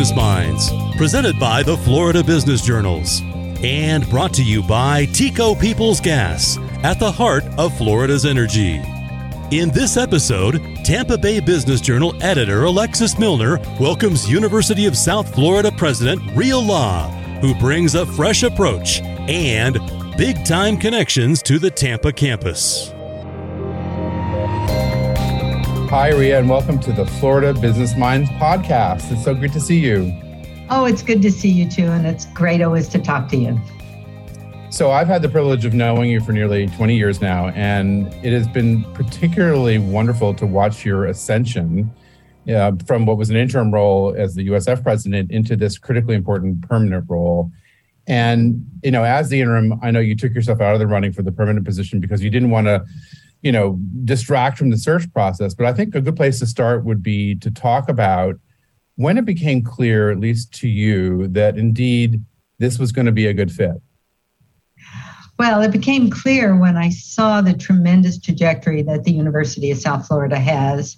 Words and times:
Business 0.00 0.16
Minds, 0.16 0.72
presented 0.96 1.38
by 1.38 1.62
the 1.62 1.76
Florida 1.76 2.24
Business 2.24 2.62
Journals, 2.62 3.20
and 3.62 4.08
brought 4.08 4.32
to 4.32 4.42
you 4.42 4.62
by 4.62 5.04
TECO 5.04 5.54
Peoples 5.54 6.00
Gas, 6.00 6.56
at 6.82 6.98
the 6.98 7.12
heart 7.12 7.44
of 7.58 7.76
Florida's 7.76 8.24
energy. 8.24 8.76
In 9.50 9.68
this 9.72 9.98
episode, 9.98 10.58
Tampa 10.84 11.18
Bay 11.18 11.38
Business 11.38 11.82
Journal 11.82 12.14
editor 12.22 12.64
Alexis 12.64 13.16
Muellner 13.16 13.58
welcomes 13.78 14.26
University 14.26 14.86
of 14.86 14.96
South 14.96 15.34
Florida 15.34 15.70
President 15.70 16.22
Rhea 16.34 16.56
Law, 16.56 17.10
who 17.42 17.54
brings 17.56 17.94
a 17.94 18.06
fresh 18.06 18.42
approach 18.42 19.02
and 19.02 19.78
big 20.16 20.46
time 20.46 20.78
connections 20.78 21.42
to 21.42 21.58
the 21.58 21.70
Tampa 21.70 22.10
campus. 22.10 22.94
Hi, 25.90 26.10
Rhea, 26.10 26.38
and 26.38 26.48
welcome 26.48 26.78
to 26.82 26.92
the 26.92 27.04
Florida 27.04 27.52
Business 27.52 27.96
Minds 27.96 28.30
podcast. 28.30 29.10
It's 29.10 29.24
so 29.24 29.34
great 29.34 29.52
to 29.54 29.60
see 29.60 29.80
you. 29.80 30.16
Oh, 30.70 30.84
it's 30.84 31.02
good 31.02 31.20
to 31.22 31.32
see 31.32 31.50
you 31.50 31.68
too, 31.68 31.86
and 31.86 32.06
it's 32.06 32.26
great 32.26 32.62
always 32.62 32.86
to 32.90 33.00
talk 33.00 33.28
to 33.30 33.36
you. 33.36 33.60
So, 34.70 34.92
I've 34.92 35.08
had 35.08 35.20
the 35.20 35.28
privilege 35.28 35.64
of 35.64 35.74
knowing 35.74 36.08
you 36.08 36.20
for 36.20 36.30
nearly 36.30 36.68
20 36.68 36.96
years 36.96 37.20
now, 37.20 37.48
and 37.48 38.06
it 38.24 38.32
has 38.32 38.46
been 38.46 38.84
particularly 38.94 39.78
wonderful 39.78 40.32
to 40.34 40.46
watch 40.46 40.84
your 40.84 41.06
ascension 41.06 41.92
uh, 42.48 42.70
from 42.86 43.04
what 43.04 43.16
was 43.16 43.28
an 43.28 43.34
interim 43.34 43.74
role 43.74 44.14
as 44.16 44.36
the 44.36 44.46
USF 44.46 44.84
president 44.84 45.32
into 45.32 45.56
this 45.56 45.76
critically 45.76 46.14
important 46.14 46.62
permanent 46.68 47.04
role. 47.08 47.50
And, 48.06 48.64
you 48.84 48.92
know, 48.92 49.02
as 49.02 49.28
the 49.28 49.40
interim, 49.40 49.74
I 49.82 49.90
know 49.90 49.98
you 49.98 50.14
took 50.14 50.34
yourself 50.34 50.60
out 50.60 50.72
of 50.72 50.78
the 50.78 50.86
running 50.86 51.12
for 51.12 51.22
the 51.22 51.32
permanent 51.32 51.66
position 51.66 51.98
because 51.98 52.22
you 52.22 52.30
didn't 52.30 52.50
want 52.50 52.68
to 52.68 52.84
you 53.42 53.52
know 53.52 53.78
distract 54.04 54.58
from 54.58 54.70
the 54.70 54.78
search 54.78 55.10
process. 55.12 55.54
But 55.54 55.66
i 55.66 55.72
think 55.72 55.94
a 55.94 56.00
good 56.00 56.16
place 56.16 56.38
to 56.40 56.46
start 56.46 56.84
would 56.84 57.02
be 57.02 57.34
to 57.36 57.50
talk 57.50 57.88
about 57.88 58.36
when 58.96 59.16
it 59.16 59.24
became 59.24 59.62
clear 59.62 60.10
at 60.10 60.20
least 60.20 60.52
to 60.54 60.68
you 60.68 61.28
that 61.28 61.56
indeed 61.56 62.22
this 62.58 62.78
was 62.78 62.92
going 62.92 63.06
to 63.06 63.12
be 63.12 63.26
a 63.26 63.34
good 63.34 63.50
fit. 63.50 63.80
Well 65.38 65.62
it 65.62 65.72
became 65.72 66.10
clear 66.10 66.56
when 66.56 66.76
i 66.76 66.90
saw 66.90 67.40
the 67.40 67.54
tremendous 67.54 68.18
trajectory 68.18 68.82
that 68.82 69.04
the 69.04 69.12
university 69.12 69.70
of 69.70 69.78
south 69.78 70.06
florida 70.06 70.38
has. 70.38 70.96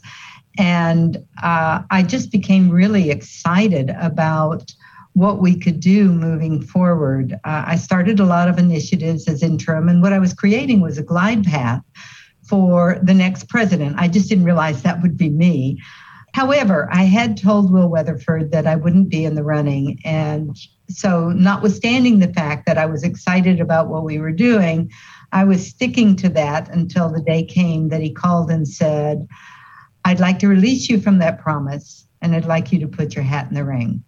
And 0.58 1.16
uh, 1.42 1.82
i 1.90 2.02
just 2.02 2.30
became 2.32 2.70
really 2.70 3.10
excited 3.10 3.90
about 3.90 4.72
what 5.14 5.40
we 5.40 5.58
could 5.58 5.78
do 5.78 6.10
moving 6.10 6.62
forward. 6.62 7.34
Uh, 7.44 7.64
I 7.66 7.76
started 7.76 8.18
a 8.18 8.24
lot 8.24 8.48
of 8.48 8.58
initiatives 8.58 9.28
as 9.28 9.42
interim, 9.42 9.90
and 9.90 10.00
what 10.00 10.14
I 10.14 10.18
was 10.18 10.32
creating 10.32 10.80
was 10.80 10.96
a 10.96 11.02
glide 11.02 11.44
path 11.44 11.82
for 12.48 12.98
the 13.02 13.14
next 13.14 13.48
president. 13.48 13.96
I 13.98 14.08
just 14.08 14.28
didn't 14.28 14.44
realize 14.44 14.82
that 14.82 15.02
would 15.02 15.16
be 15.16 15.30
me. 15.30 15.80
However, 16.34 16.88
I 16.90 17.04
had 17.04 17.36
told 17.36 17.70
Will 17.70 17.88
Weatherford 17.88 18.52
that 18.52 18.66
I 18.66 18.76
wouldn't 18.76 19.10
be 19.10 19.24
in 19.24 19.34
the 19.34 19.44
running. 19.44 19.98
And 20.04 20.56
so, 20.88 21.28
notwithstanding 21.28 22.18
the 22.18 22.32
fact 22.32 22.66
that 22.66 22.78
I 22.78 22.86
was 22.86 23.04
excited 23.04 23.60
about 23.60 23.88
what 23.88 24.04
we 24.04 24.18
were 24.18 24.32
doing, 24.32 24.90
I 25.32 25.44
was 25.44 25.66
sticking 25.66 26.16
to 26.16 26.28
that 26.30 26.68
until 26.70 27.10
the 27.10 27.22
day 27.22 27.44
came 27.44 27.88
that 27.90 28.00
he 28.00 28.10
called 28.10 28.50
and 28.50 28.66
said, 28.66 29.26
I'd 30.04 30.20
like 30.20 30.38
to 30.40 30.48
release 30.48 30.88
you 30.88 31.00
from 31.00 31.18
that 31.18 31.40
promise 31.40 32.06
and 32.20 32.34
I'd 32.34 32.46
like 32.46 32.72
you 32.72 32.80
to 32.80 32.88
put 32.88 33.14
your 33.14 33.24
hat 33.24 33.48
in 33.48 33.54
the 33.54 33.64
ring. 33.64 34.02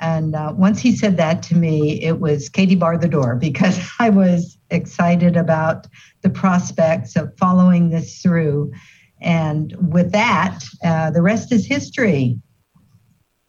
And 0.00 0.34
uh, 0.34 0.52
once 0.56 0.80
he 0.80 0.94
said 0.94 1.16
that 1.16 1.42
to 1.44 1.56
me, 1.56 2.02
it 2.02 2.20
was 2.20 2.48
Katie 2.48 2.76
bar 2.76 2.98
the 2.98 3.08
door 3.08 3.36
because 3.40 3.78
I 3.98 4.10
was 4.10 4.57
excited 4.70 5.36
about 5.36 5.86
the 6.22 6.30
prospects 6.30 7.16
of 7.16 7.36
following 7.38 7.90
this 7.90 8.20
through. 8.20 8.72
And 9.20 9.74
with 9.92 10.12
that, 10.12 10.60
uh, 10.84 11.10
the 11.10 11.22
rest 11.22 11.52
is 11.52 11.66
history. 11.66 12.38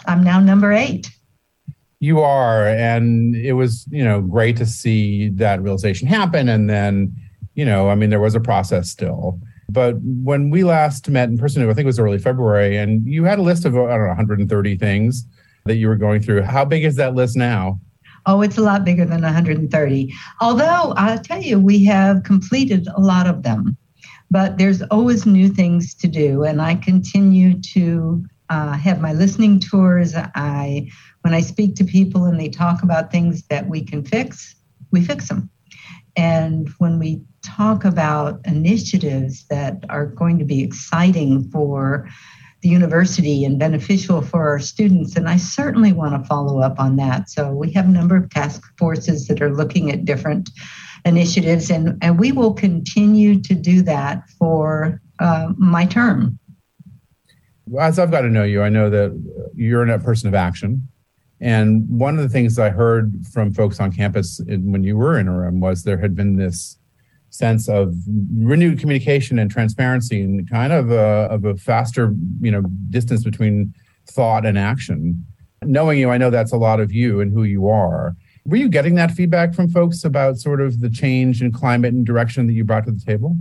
I'm 0.05 0.23
now 0.23 0.39
number 0.39 0.71
eight. 0.71 1.09
You 1.99 2.21
are. 2.21 2.67
And 2.67 3.35
it 3.35 3.53
was, 3.53 3.85
you 3.89 4.03
know, 4.03 4.21
great 4.21 4.55
to 4.57 4.65
see 4.65 5.29
that 5.29 5.61
realization 5.61 6.07
happen. 6.07 6.47
And 6.47 6.69
then, 6.69 7.13
you 7.55 7.65
know, 7.65 7.89
I 7.89 7.95
mean, 7.95 8.09
there 8.09 8.21
was 8.21 8.35
a 8.35 8.39
process 8.39 8.89
still. 8.89 9.39
But 9.69 9.97
when 10.01 10.49
we 10.49 10.63
last 10.63 11.09
met 11.09 11.29
in 11.29 11.37
person, 11.37 11.61
I 11.61 11.73
think 11.73 11.83
it 11.83 11.85
was 11.85 11.99
early 11.99 12.17
February, 12.17 12.77
and 12.77 13.05
you 13.05 13.23
had 13.23 13.37
a 13.37 13.43
list 13.43 13.65
of, 13.65 13.75
I 13.75 13.77
don't 13.77 14.01
know, 14.01 14.07
130 14.07 14.77
things 14.77 15.25
that 15.65 15.75
you 15.75 15.87
were 15.87 15.95
going 15.95 16.21
through. 16.21 16.41
How 16.41 16.65
big 16.65 16.83
is 16.83 16.95
that 16.95 17.13
list 17.13 17.35
now? 17.35 17.79
Oh, 18.29 18.43
it's 18.43 18.59
a 18.59 18.61
lot 18.61 18.85
bigger 18.85 19.05
than 19.05 19.23
130. 19.23 20.13
Although 20.39 20.93
I'll 20.95 21.17
tell 21.17 21.41
you, 21.41 21.59
we 21.59 21.83
have 21.85 22.21
completed 22.21 22.87
a 22.95 23.01
lot 23.01 23.25
of 23.25 23.41
them, 23.41 23.75
but 24.29 24.59
there's 24.59 24.83
always 24.83 25.25
new 25.25 25.49
things 25.49 25.95
to 25.95 26.07
do. 26.07 26.43
And 26.43 26.61
I 26.61 26.75
continue 26.75 27.59
to 27.73 28.23
uh, 28.51 28.73
have 28.73 29.01
my 29.01 29.13
listening 29.13 29.59
tours. 29.59 30.13
I, 30.15 30.91
when 31.21 31.33
I 31.33 31.41
speak 31.41 31.73
to 31.77 31.83
people 31.83 32.25
and 32.25 32.39
they 32.39 32.49
talk 32.49 32.83
about 32.83 33.11
things 33.11 33.47
that 33.47 33.67
we 33.67 33.81
can 33.83 34.05
fix, 34.05 34.55
we 34.91 35.03
fix 35.03 35.27
them. 35.27 35.49
And 36.15 36.69
when 36.77 36.99
we 36.99 37.23
talk 37.41 37.83
about 37.83 38.41
initiatives 38.45 39.47
that 39.49 39.83
are 39.89 40.05
going 40.05 40.37
to 40.37 40.45
be 40.45 40.61
exciting 40.61 41.49
for 41.49 42.07
the 42.61 42.69
university 42.69 43.45
and 43.45 43.57
beneficial 43.57 44.21
for 44.21 44.49
our 44.49 44.59
students. 44.59 45.15
And 45.15 45.29
I 45.29 45.37
certainly 45.37 45.93
want 45.93 46.21
to 46.21 46.27
follow 46.27 46.59
up 46.59 46.79
on 46.79 46.97
that. 46.97 47.29
So 47.29 47.51
we 47.51 47.71
have 47.73 47.85
a 47.85 47.91
number 47.91 48.17
of 48.17 48.29
task 48.29 48.61
forces 48.77 49.27
that 49.27 49.41
are 49.41 49.53
looking 49.53 49.91
at 49.91 50.05
different 50.05 50.49
initiatives, 51.05 51.69
and, 51.69 51.97
and 52.01 52.19
we 52.19 52.31
will 52.31 52.53
continue 52.53 53.39
to 53.41 53.55
do 53.55 53.81
that 53.83 54.27
for 54.37 55.01
uh, 55.19 55.53
my 55.57 55.85
term. 55.85 56.37
As 57.79 57.99
I've 57.99 58.11
got 58.11 58.21
to 58.21 58.29
know 58.29 58.43
you, 58.43 58.63
I 58.63 58.69
know 58.69 58.89
that 58.89 59.51
you're 59.55 59.87
a 59.87 59.99
person 59.99 60.27
of 60.27 60.33
action. 60.33 60.87
And 61.39 61.87
one 61.87 62.17
of 62.17 62.23
the 62.23 62.29
things 62.29 62.59
I 62.59 62.69
heard 62.69 63.13
from 63.31 63.53
folks 63.53 63.79
on 63.79 63.93
campus 63.93 64.41
when 64.45 64.83
you 64.83 64.97
were 64.97 65.17
interim 65.17 65.61
was 65.61 65.83
there 65.83 65.97
had 65.97 66.15
been 66.15 66.35
this 66.35 66.78
sense 67.29 67.69
of 67.69 67.95
renewed 68.35 68.79
communication 68.79 69.39
and 69.39 69.51
transparency 69.51 70.21
and 70.21 70.49
kind 70.49 70.73
of 70.73 70.91
a, 70.91 71.27
of 71.29 71.45
a 71.45 71.55
faster 71.55 72.13
you 72.41 72.51
know 72.51 72.61
distance 72.89 73.23
between 73.23 73.73
thought 74.07 74.45
and 74.45 74.57
action. 74.57 75.25
Knowing 75.63 75.99
you 75.99 76.09
i 76.09 76.17
know 76.17 76.29
that's 76.29 76.53
a 76.53 76.57
lot 76.57 76.79
of 76.79 76.91
you 76.91 77.21
and 77.21 77.33
who 77.33 77.43
you 77.43 77.67
are. 77.67 78.15
Were 78.45 78.55
you 78.55 78.69
getting 78.69 78.95
that 78.95 79.11
feedback 79.11 79.53
from 79.53 79.69
folks 79.69 80.03
about 80.03 80.37
sort 80.37 80.61
of 80.61 80.79
the 80.79 80.89
change 80.89 81.41
in 81.41 81.51
climate 81.51 81.93
and 81.93 82.05
direction 82.05 82.47
that 82.47 82.53
you 82.53 82.63
brought 82.63 82.85
to 82.85 82.91
the 82.91 83.01
table? 83.01 83.37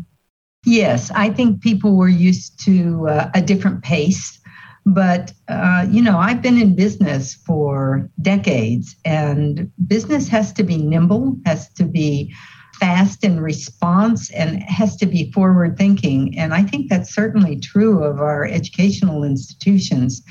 Yes 0.66 1.10
i 1.15 1.31
think 1.31 1.62
people 1.62 1.97
were 1.97 2.09
used 2.09 2.62
to 2.65 3.09
uh, 3.09 3.31
a 3.34 3.41
different 3.41 3.82
pace 3.82 4.38
but 4.87 5.32
uh, 5.48 5.87
you 5.91 6.03
know 6.03 6.19
i've 6.19 6.43
been 6.43 6.59
in 6.59 6.75
business 6.75 7.34
for 7.34 8.10
decades 8.22 8.97
and 9.04 9.71
business 9.87 10.28
has 10.28 10.53
to 10.53 10.62
be 10.62 10.77
nimble 10.77 11.37
has 11.44 11.69
to 11.75 11.84
be 11.84 12.34
fast 12.78 13.25
in 13.25 13.41
response 13.41 14.31
and 14.31 14.62
has 14.62 14.97
to 14.97 15.06
be 15.06 15.31
forward 15.33 15.77
thinking. 15.77 16.39
And 16.39 16.55
I 16.55 16.62
think 16.62 16.89
that's 16.89 17.15
certainly 17.15 17.59
true 17.59 18.05
of 18.05 18.21
our 18.21 18.44
educational 18.44 19.25
institutions. 19.25 20.22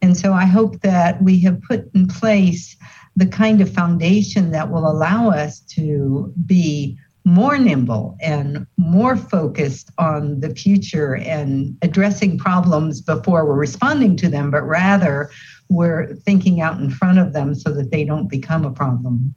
And 0.00 0.16
so 0.16 0.32
I 0.32 0.44
hope 0.44 0.80
that 0.80 1.22
we 1.22 1.40
have 1.40 1.62
put 1.62 1.88
in 1.94 2.08
place 2.08 2.76
the 3.14 3.26
kind 3.26 3.60
of 3.60 3.72
foundation 3.72 4.50
that 4.50 4.70
will 4.70 4.90
allow 4.90 5.30
us 5.30 5.60
to 5.60 6.32
be 6.46 6.98
more 7.24 7.56
nimble 7.56 8.16
and 8.20 8.66
more 8.76 9.16
focused 9.16 9.90
on 9.98 10.40
the 10.40 10.52
future 10.54 11.16
and 11.16 11.76
addressing 11.82 12.36
problems 12.36 13.00
before 13.00 13.46
we're 13.46 13.54
responding 13.54 14.16
to 14.16 14.28
them, 14.28 14.50
but 14.50 14.62
rather 14.62 15.30
we're 15.68 16.14
thinking 16.16 16.60
out 16.60 16.80
in 16.80 16.90
front 16.90 17.18
of 17.18 17.32
them 17.32 17.54
so 17.54 17.72
that 17.72 17.92
they 17.92 18.04
don't 18.04 18.28
become 18.28 18.64
a 18.64 18.72
problem 18.72 19.34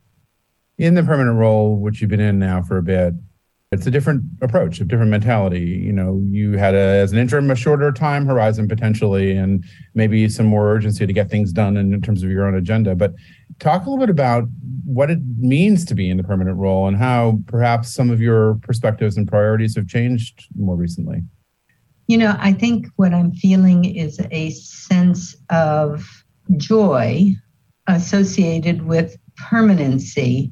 in 0.78 0.96
the 0.96 1.04
permanent 1.04 1.38
role, 1.38 1.78
which 1.78 2.02
you've 2.02 2.10
been 2.10 2.20
in 2.20 2.40
now 2.40 2.62
for 2.62 2.78
a 2.78 2.84
bit, 2.84 3.14
it's 3.72 3.88
a 3.88 3.92
different 3.92 4.24
approach, 4.42 4.80
a 4.80 4.86
different 4.86 5.12
mentality. 5.12 5.60
You 5.60 5.92
know, 5.92 6.22
you 6.26 6.54
had 6.58 6.76
a, 6.76 6.78
as 6.78 7.12
an 7.12 7.18
interim 7.18 7.50
a 7.50 7.56
shorter 7.56 7.92
time 7.92 8.26
horizon 8.26 8.68
potentially, 8.68 9.36
and 9.36 9.64
maybe 9.94 10.30
some 10.30 10.46
more 10.46 10.72
urgency 10.72 11.06
to 11.06 11.14
get 11.14 11.30
things 11.30 11.52
done 11.52 11.76
in, 11.78 11.94
in 11.94 12.02
terms 12.02 12.24
of 12.24 12.30
your 12.30 12.46
own 12.46 12.56
agenda. 12.56 12.96
But 12.96 13.14
talk 13.60 13.86
a 13.86 13.90
little 13.90 14.06
bit 14.06 14.10
about 14.10 14.46
what 14.86 15.10
it 15.10 15.20
means 15.40 15.84
to 15.86 15.96
be 15.96 16.10
in 16.10 16.18
the 16.18 16.24
permanent 16.24 16.58
role 16.58 16.88
and 16.88 16.96
how 16.96 17.40
perhaps 17.48 17.94
some 17.94 18.10
of 18.10 18.22
your 18.22 18.56
perspectives 18.62 19.18
and 19.18 19.28
priorities 19.28 19.76
have 19.76 19.88
changed 19.88 20.48
more 20.56 20.76
recently. 20.76 21.24
You 22.08 22.20
know, 22.20 22.36
I 22.40 22.54
think 22.54 22.88
what 22.98 23.14
I'm 23.14 23.32
feeling 23.34 23.84
is 23.84 24.20
a 24.30 24.52
sense 24.52 25.36
of 25.50 26.08
joy 26.56 27.34
associated 27.88 28.84
with 28.84 29.18
permanency 29.38 30.52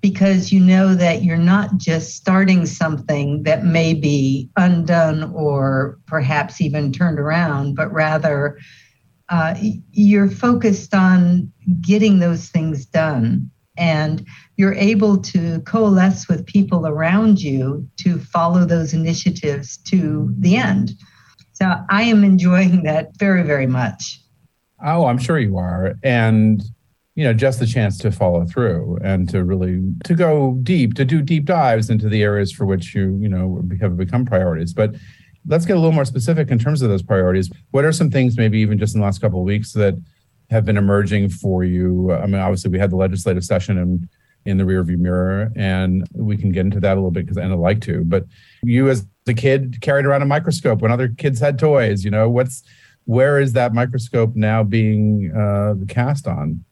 because 0.00 0.52
you 0.52 0.60
know 0.60 0.94
that 0.94 1.24
you're 1.24 1.36
not 1.36 1.76
just 1.78 2.14
starting 2.14 2.64
something 2.66 3.42
that 3.42 3.64
may 3.64 3.92
be 3.92 4.48
undone 4.56 5.24
or 5.34 5.98
perhaps 6.06 6.60
even 6.60 6.92
turned 6.92 7.18
around, 7.18 7.74
but 7.74 7.92
rather 7.92 8.58
uh, 9.28 9.54
you're 9.90 10.30
focused 10.30 10.94
on 10.94 11.50
getting 11.80 12.18
those 12.18 12.48
things 12.48 12.86
done. 12.86 13.50
And 13.78 14.24
you're 14.56 14.74
able 14.74 15.18
to 15.18 15.60
coalesce 15.62 16.28
with 16.28 16.46
people 16.46 16.86
around 16.86 17.42
you 17.42 17.86
to 17.98 18.18
follow 18.18 18.64
those 18.64 18.94
initiatives 18.94 19.76
to 19.88 20.32
the 20.38 20.56
end. 20.56 20.92
So 21.52 21.74
I 21.90 22.02
am 22.04 22.22
enjoying 22.22 22.84
that 22.84 23.18
very, 23.18 23.42
very 23.42 23.66
much. 23.66 24.20
Oh, 24.84 25.06
I'm 25.06 25.18
sure 25.18 25.38
you 25.38 25.58
are. 25.58 25.94
And 26.02 26.62
you 27.16 27.24
know, 27.24 27.32
just 27.32 27.58
the 27.58 27.66
chance 27.66 27.96
to 27.98 28.12
follow 28.12 28.44
through 28.44 28.98
and 29.02 29.28
to 29.30 29.42
really 29.42 29.82
to 30.04 30.14
go 30.14 30.58
deep, 30.62 30.94
to 30.94 31.04
do 31.04 31.22
deep 31.22 31.46
dives 31.46 31.90
into 31.90 32.08
the 32.08 32.22
areas 32.22 32.52
for 32.52 32.66
which 32.66 32.94
you, 32.94 33.18
you 33.20 33.28
know, 33.28 33.62
have 33.80 33.96
become 33.96 34.26
priorities. 34.26 34.74
But 34.74 34.94
let's 35.46 35.64
get 35.64 35.76
a 35.76 35.80
little 35.80 35.94
more 35.94 36.04
specific 36.04 36.50
in 36.50 36.58
terms 36.58 36.82
of 36.82 36.90
those 36.90 37.02
priorities. 37.02 37.50
What 37.70 37.86
are 37.86 37.92
some 37.92 38.10
things, 38.10 38.36
maybe 38.36 38.58
even 38.60 38.78
just 38.78 38.94
in 38.94 39.00
the 39.00 39.04
last 39.04 39.20
couple 39.20 39.40
of 39.40 39.46
weeks, 39.46 39.72
that 39.72 39.94
have 40.50 40.66
been 40.66 40.76
emerging 40.76 41.30
for 41.30 41.64
you? 41.64 42.12
I 42.12 42.26
mean, 42.26 42.40
obviously, 42.40 42.70
we 42.70 42.78
had 42.78 42.90
the 42.90 42.96
legislative 42.96 43.44
session 43.44 43.78
and 43.78 44.08
in 44.44 44.58
the 44.58 44.64
rearview 44.64 44.98
mirror, 44.98 45.50
and 45.56 46.06
we 46.14 46.36
can 46.36 46.52
get 46.52 46.66
into 46.66 46.80
that 46.80 46.92
a 46.92 46.96
little 46.96 47.10
bit 47.10 47.26
because 47.26 47.38
I'd 47.38 47.50
like 47.50 47.80
to. 47.80 48.04
But 48.04 48.26
you, 48.62 48.88
as 48.88 49.04
a 49.26 49.34
kid, 49.34 49.78
carried 49.80 50.06
around 50.06 50.22
a 50.22 50.26
microscope 50.26 50.82
when 50.82 50.92
other 50.92 51.08
kids 51.08 51.40
had 51.40 51.58
toys. 51.58 52.04
You 52.04 52.10
know, 52.10 52.28
what's 52.28 52.62
where 53.04 53.40
is 53.40 53.54
that 53.54 53.72
microscope 53.72 54.36
now 54.36 54.62
being 54.62 55.32
uh, 55.34 55.74
cast 55.88 56.28
on? 56.28 56.64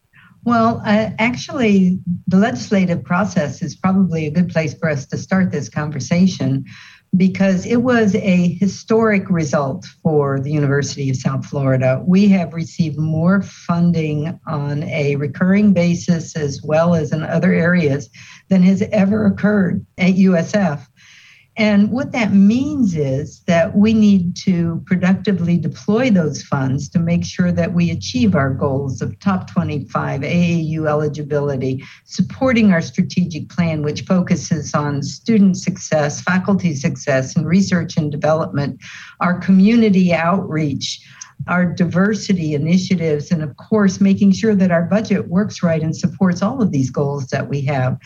Well, 0.45 0.83
uh, 0.85 1.11
actually, 1.19 2.01
the 2.27 2.37
legislative 2.37 3.03
process 3.03 3.63
is 3.63 3.75
probably 3.75 4.27
a 4.27 4.31
good 4.31 4.51
place 4.51 4.75
for 4.75 4.91
us 4.91 5.07
to 5.07 5.17
start 5.17 5.51
this 5.51 5.71
conversation 5.71 6.67
because 7.17 7.65
it 7.65 7.77
was 7.77 8.15
a 8.15 8.55
historic 8.55 9.31
result 9.31 9.87
for 10.03 10.41
the 10.41 10.51
University 10.51 11.09
of 11.09 11.17
South 11.17 11.47
Florida. 11.47 12.03
We 12.05 12.29
have 12.29 12.53
received 12.53 12.99
more 12.99 13.41
funding 13.41 14.39
on 14.47 14.83
a 14.83 15.17
recurring 15.17 15.73
basis 15.73 16.37
as 16.37 16.61
well 16.63 16.95
as 16.95 17.13
in 17.13 17.23
other 17.23 17.53
areas 17.53 18.11
than 18.49 18.63
has 18.63 18.83
ever 18.93 19.27
occurred 19.27 19.87
at 19.97 20.15
USF. 20.15 20.87
And 21.57 21.93
what 21.93 22.11
that 22.13 22.33
means 22.33 22.97
is 22.97 23.43
that 23.47 23.77
we 23.77 23.95
need 23.95 24.37
to 24.39 24.83
productively 24.87 25.57
deploy 25.57 26.11
those 26.11 26.43
funds 26.43 26.89
to 26.91 26.99
make 26.99 27.25
sure 27.25 27.53
that 27.53 27.73
we 27.73 27.91
achieve 27.91 28.35
our 28.35 28.53
goals 28.53 29.01
of 29.01 29.19
top 29.21 29.49
25 29.53 30.23
AAU 30.23 30.89
eligibility, 30.89 31.85
supporting 32.05 32.73
our 32.73 32.83
strategic 32.83 33.49
plan, 33.51 33.83
which 33.83 34.03
focuses 34.03 34.75
on 34.75 35.03
student 35.03 35.57
success, 35.57 36.21
faculty 36.21 36.75
success, 36.75 37.37
and 37.37 37.47
research 37.47 37.97
and 37.97 38.11
development, 38.11 38.81
our 39.21 39.39
community 39.39 40.13
outreach 40.13 41.01
our 41.49 41.67
diversity 41.67 42.55
initiatives, 42.55 43.31
and 43.31 43.43
of 43.43 43.57
course, 43.57 44.01
making 44.01 44.33
sure 44.33 44.55
that 44.55 44.71
our 44.71 44.85
budget 44.85 45.29
works 45.29 45.63
right 45.63 45.83
and 45.83 45.95
supports 45.95 46.43
all 46.43 46.63
of 46.63 46.71
these 46.71 46.91
goals 46.91 47.27
that 47.27 47.49
we 47.49 47.61
have. 47.63 47.99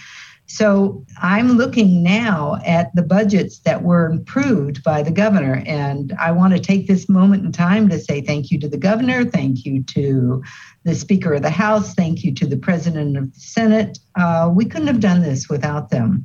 So 0.50 1.04
I'm 1.20 1.52
looking 1.52 2.02
now 2.02 2.58
at 2.64 2.94
the 2.94 3.02
budgets 3.02 3.58
that 3.60 3.82
were 3.82 4.06
approved 4.06 4.82
by 4.82 5.02
the 5.02 5.10
governor. 5.10 5.62
And 5.66 6.14
I 6.18 6.32
want 6.32 6.54
to 6.54 6.58
take 6.58 6.86
this 6.86 7.06
moment 7.06 7.44
in 7.44 7.52
time 7.52 7.90
to 7.90 7.98
say 7.98 8.22
thank 8.22 8.50
you 8.50 8.58
to 8.60 8.68
the 8.68 8.78
governor, 8.78 9.26
thank 9.26 9.66
you 9.66 9.82
to 9.84 10.42
the 10.84 10.94
Speaker 10.94 11.34
of 11.34 11.42
the 11.42 11.50
House, 11.50 11.94
thank 11.94 12.24
you 12.24 12.32
to 12.34 12.46
the 12.46 12.56
President 12.56 13.18
of 13.18 13.34
the 13.34 13.40
Senate. 13.40 13.98
Uh, 14.14 14.50
we 14.52 14.64
couldn't 14.64 14.88
have 14.88 15.00
done 15.00 15.20
this 15.20 15.50
without 15.50 15.90
them. 15.90 16.24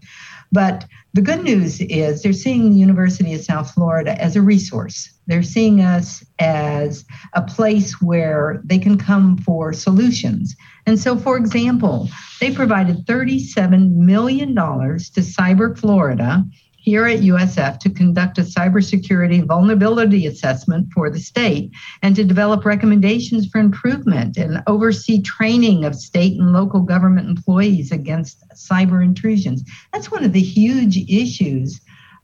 But 0.54 0.86
the 1.14 1.22
good 1.22 1.44
news 1.44 1.82
is 1.82 2.22
they're 2.22 2.32
seeing 2.32 2.70
the 2.70 2.78
University 2.78 3.34
of 3.34 3.42
South 3.42 3.72
Florida 3.72 4.20
as 4.22 4.36
a 4.36 4.42
resource. 4.42 5.12
They're 5.28 5.44
seeing 5.44 5.82
us 5.82 6.24
as 6.40 7.06
a 7.36 7.42
place 7.42 8.02
where 8.02 8.62
they 8.64 8.78
can 8.78 8.98
come 8.98 9.38
for 9.38 9.74
solutions. 9.74 10.56
And 10.86 11.00
so, 11.00 11.18
for 11.18 11.38
example, 11.38 12.10
they 12.40 12.54
provided 12.54 13.06
$37 13.06 13.92
million 13.96 14.56
to 14.56 15.22
Cyber 15.22 15.78
Florida 15.78 16.46
here 16.84 17.06
at 17.08 17.22
USF 17.22 17.80
to 17.80 17.90
conduct 17.90 18.38
a 18.38 18.42
cybersecurity 18.42 19.46
vulnerability 19.46 20.28
assessment 20.28 20.92
for 20.94 21.10
the 21.10 21.20
state 21.20 21.72
and 22.02 22.14
to 22.18 22.26
develop 22.26 22.66
recommendations 22.66 23.48
for 23.48 23.60
improvement 23.60 24.36
and 24.36 24.62
oversee 24.68 25.22
training 25.22 25.86
of 25.86 25.96
state 25.96 26.38
and 26.38 26.52
local 26.52 26.82
government 26.82 27.30
employees 27.30 27.94
against 27.94 28.44
cyber 28.54 29.02
intrusions. 29.02 29.64
That's 29.94 30.12
one 30.12 30.26
of 30.26 30.34
the 30.34 30.42
huge 30.42 30.98
issues 31.10 31.80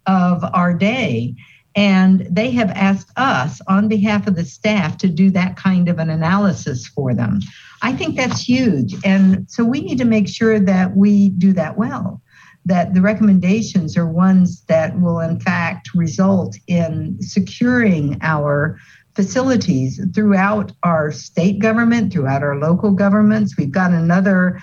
of 0.06 0.44
our 0.54 0.74
day. 0.74 1.36
And 1.76 2.28
they 2.30 2.52
have 2.52 2.72
asked 2.72 3.12
us 3.16 3.62
on 3.68 3.88
behalf 3.88 4.28
of 4.28 4.36
the 4.36 4.46
staff 4.46 4.98
to 4.98 5.08
do 5.08 5.30
that 5.32 5.56
kind 5.56 5.88
of 5.88 6.00
an 6.00 6.10
analysis 6.10 6.88
for 6.88 7.14
them. 7.14 7.40
I 7.82 7.94
think 7.94 8.16
that's 8.16 8.42
huge. 8.42 8.96
And 9.06 9.50
so 9.50 9.64
we 9.64 9.82
need 9.82 10.00
to 10.00 10.06
make 10.06 10.28
sure 10.28 10.60
that 10.60 10.96
we 10.96 11.30
do 11.30 11.54
that 11.54 11.78
well 11.78 12.22
that 12.66 12.94
the 12.94 13.02
recommendations 13.02 13.98
are 13.98 14.08
ones 14.08 14.62
that 14.66 15.00
will, 15.00 15.20
in 15.20 15.40
fact, 15.40 15.90
result 15.96 16.56
in 16.68 17.18
securing 17.22 18.18
our 18.22 18.78
facilities 19.16 20.00
throughout 20.14 20.72
our 20.84 21.12
state 21.12 21.60
government, 21.60 22.14
throughout 22.14 22.44
our 22.44 22.58
local 22.58 22.92
governments. 22.92 23.58
We've 23.58 23.72
got 23.72 23.92
another 23.92 24.62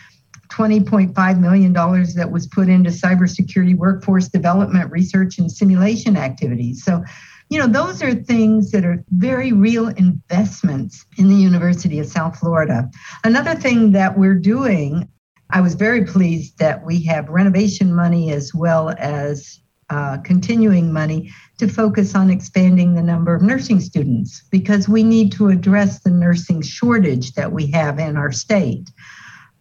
$20.5 0.57 1.41
million 1.41 1.73
that 1.73 2.31
was 2.31 2.47
put 2.47 2.69
into 2.69 2.91
cybersecurity 2.91 3.77
workforce 3.77 4.29
development, 4.29 4.91
research, 4.91 5.39
and 5.39 5.51
simulation 5.51 6.17
activities. 6.17 6.83
So, 6.85 7.05
you 7.51 7.59
know, 7.59 7.67
those 7.67 8.03
are 8.03 8.15
things 8.15 8.71
that 8.71 8.85
are 8.85 9.05
very 9.11 9.53
real 9.53 9.89
investments 9.89 11.05
in 11.19 11.29
the 11.29 11.35
University 11.35 11.99
of 11.99 12.07
South 12.07 12.39
Florida. 12.39 12.91
Another 13.23 13.55
thing 13.55 13.93
that 13.93 14.19
we're 14.19 14.39
doing 14.39 15.09
I 15.51 15.61
was 15.61 15.75
very 15.75 16.05
pleased 16.05 16.59
that 16.59 16.85
we 16.85 17.05
have 17.05 17.29
renovation 17.29 17.95
money 17.95 18.33
as 18.33 18.53
well 18.53 18.93
as 18.99 19.61
uh, 19.89 20.19
continuing 20.19 20.93
money 20.93 21.33
to 21.59 21.69
focus 21.69 22.17
on 22.17 22.31
expanding 22.31 22.95
the 22.95 23.03
number 23.03 23.35
of 23.35 23.43
nursing 23.43 23.81
students 23.81 24.43
because 24.51 24.89
we 24.89 25.05
need 25.05 25.31
to 25.33 25.49
address 25.49 26.01
the 26.01 26.11
nursing 26.11 26.61
shortage 26.63 27.33
that 27.35 27.53
we 27.53 27.71
have 27.71 28.01
in 28.01 28.17
our 28.17 28.33
state. 28.33 28.91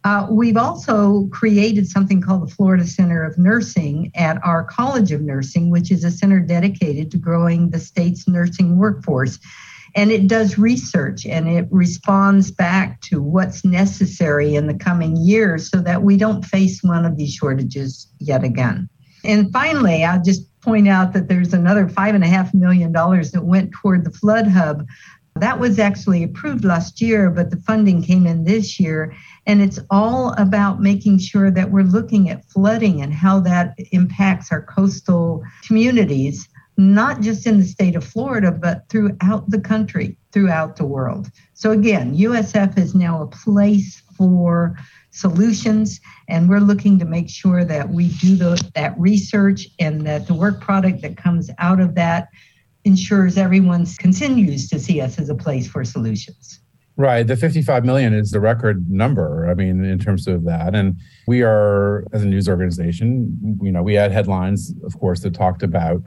Uh, 0.06 0.24
we've 0.30 0.56
also 0.56 1.26
created 1.32 1.88
something 1.88 2.20
called 2.20 2.46
the 2.46 2.54
Florida 2.54 2.86
Center 2.86 3.24
of 3.24 3.36
Nursing 3.38 4.12
at 4.14 4.38
our 4.44 4.62
College 4.62 5.10
of 5.10 5.20
Nursing, 5.20 5.68
which 5.68 5.90
is 5.90 6.04
a 6.04 6.12
center 6.12 6.38
dedicated 6.38 7.10
to 7.10 7.18
growing 7.18 7.70
the 7.70 7.80
state's 7.80 8.28
nursing 8.28 8.78
workforce 8.78 9.40
and 9.96 10.12
it 10.12 10.28
does 10.28 10.58
research 10.58 11.26
and 11.26 11.48
it 11.48 11.66
responds 11.72 12.52
back 12.52 13.00
to 13.00 13.20
what's 13.20 13.64
necessary 13.64 14.54
in 14.54 14.68
the 14.68 14.74
coming 14.74 15.16
years 15.16 15.70
so 15.70 15.80
that 15.80 16.02
we 16.02 16.16
don't 16.16 16.44
face 16.44 16.84
one 16.84 17.04
of 17.04 17.16
these 17.16 17.32
shortages 17.32 18.06
yet 18.20 18.44
again. 18.44 18.88
And 19.24 19.50
finally, 19.52 20.04
I'll 20.04 20.22
just 20.22 20.42
point 20.60 20.86
out 20.86 21.12
that 21.14 21.28
there's 21.28 21.54
another 21.54 21.88
five 21.88 22.14
and 22.14 22.22
a 22.22 22.28
half 22.28 22.52
million 22.52 22.92
dollars 22.92 23.30
that 23.32 23.44
went 23.44 23.72
toward 23.72 24.04
the 24.04 24.12
flood 24.12 24.46
hub. 24.46 24.86
That 25.36 25.58
was 25.60 25.78
actually 25.78 26.22
approved 26.22 26.64
last 26.64 27.00
year, 27.00 27.30
but 27.30 27.50
the 27.50 27.58
funding 27.58 28.02
came 28.02 28.26
in 28.26 28.44
this 28.44 28.80
year. 28.80 29.14
And 29.46 29.60
it's 29.60 29.78
all 29.90 30.32
about 30.38 30.80
making 30.80 31.18
sure 31.18 31.50
that 31.50 31.70
we're 31.70 31.84
looking 31.84 32.30
at 32.30 32.44
flooding 32.46 33.02
and 33.02 33.12
how 33.12 33.40
that 33.40 33.74
impacts 33.92 34.50
our 34.50 34.62
coastal 34.62 35.44
communities 35.66 36.48
not 36.76 37.20
just 37.20 37.46
in 37.46 37.58
the 37.58 37.64
state 37.64 37.96
of 37.96 38.04
Florida, 38.04 38.52
but 38.52 38.88
throughout 38.88 39.48
the 39.48 39.60
country, 39.60 40.16
throughout 40.32 40.76
the 40.76 40.84
world. 40.84 41.30
So, 41.54 41.70
again, 41.70 42.16
USF 42.16 42.78
is 42.78 42.94
now 42.94 43.22
a 43.22 43.26
place 43.26 44.02
for 44.16 44.76
solutions, 45.10 46.00
and 46.28 46.48
we're 46.48 46.60
looking 46.60 46.98
to 46.98 47.06
make 47.06 47.30
sure 47.30 47.64
that 47.64 47.88
we 47.88 48.08
do 48.08 48.36
the, 48.36 48.70
that 48.74 48.98
research 48.98 49.68
and 49.78 50.06
that 50.06 50.26
the 50.26 50.34
work 50.34 50.60
product 50.60 51.00
that 51.02 51.16
comes 51.16 51.50
out 51.58 51.80
of 51.80 51.94
that 51.94 52.28
ensures 52.86 53.36
everyone 53.36 53.84
continues 53.98 54.68
to 54.68 54.78
see 54.78 55.00
us 55.00 55.18
as 55.18 55.28
a 55.28 55.34
place 55.34 55.68
for 55.68 55.84
solutions. 55.84 56.60
Right. 56.96 57.26
The 57.26 57.36
55 57.36 57.84
million 57.84 58.14
is 58.14 58.30
the 58.30 58.40
record 58.40 58.90
number. 58.90 59.50
I 59.50 59.54
mean, 59.54 59.84
in 59.84 59.98
terms 59.98 60.26
of 60.26 60.44
that. 60.44 60.74
And 60.74 60.98
we 61.26 61.42
are, 61.42 62.04
as 62.14 62.22
a 62.22 62.26
news 62.26 62.48
organization, 62.48 63.58
you 63.60 63.70
know, 63.70 63.82
we 63.82 63.94
had 63.94 64.12
headlines, 64.12 64.72
of 64.82 64.98
course, 64.98 65.20
that 65.20 65.34
talked 65.34 65.62
about 65.62 66.02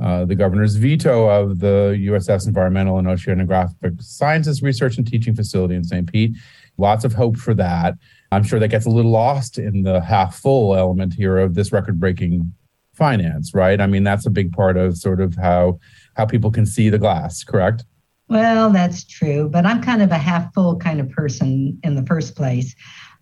uh, 0.00 0.24
the 0.26 0.36
governor's 0.36 0.76
veto 0.76 1.28
of 1.28 1.58
the 1.58 1.98
USF's 2.02 2.46
Environmental 2.46 2.98
and 2.98 3.08
Oceanographic 3.08 4.00
Sciences 4.00 4.62
Research 4.62 4.96
and 4.96 5.04
Teaching 5.04 5.34
Facility 5.34 5.74
in 5.74 5.82
St. 5.82 6.10
Pete. 6.10 6.36
Lots 6.76 7.04
of 7.04 7.14
hope 7.14 7.36
for 7.36 7.54
that. 7.54 7.94
I'm 8.30 8.44
sure 8.44 8.60
that 8.60 8.68
gets 8.68 8.86
a 8.86 8.90
little 8.90 9.10
lost 9.10 9.58
in 9.58 9.82
the 9.82 10.00
half 10.00 10.36
full 10.36 10.76
element 10.76 11.14
here 11.14 11.38
of 11.38 11.54
this 11.54 11.72
record 11.72 11.98
breaking 11.98 12.52
finance, 12.98 13.54
right? 13.54 13.80
I 13.80 13.86
mean, 13.86 14.04
that's 14.04 14.26
a 14.26 14.30
big 14.30 14.52
part 14.52 14.76
of 14.76 14.98
sort 14.98 15.20
of 15.20 15.34
how 15.36 15.78
how 16.18 16.26
people 16.26 16.50
can 16.50 16.66
see 16.66 16.90
the 16.90 16.98
glass, 16.98 17.44
correct? 17.44 17.84
Well, 18.28 18.70
that's 18.70 19.04
true, 19.04 19.48
but 19.48 19.64
I'm 19.64 19.80
kind 19.80 20.02
of 20.02 20.10
a 20.10 20.18
half 20.18 20.52
full 20.52 20.76
kind 20.76 21.00
of 21.00 21.08
person 21.08 21.78
in 21.82 21.94
the 21.94 22.04
first 22.04 22.36
place. 22.36 22.74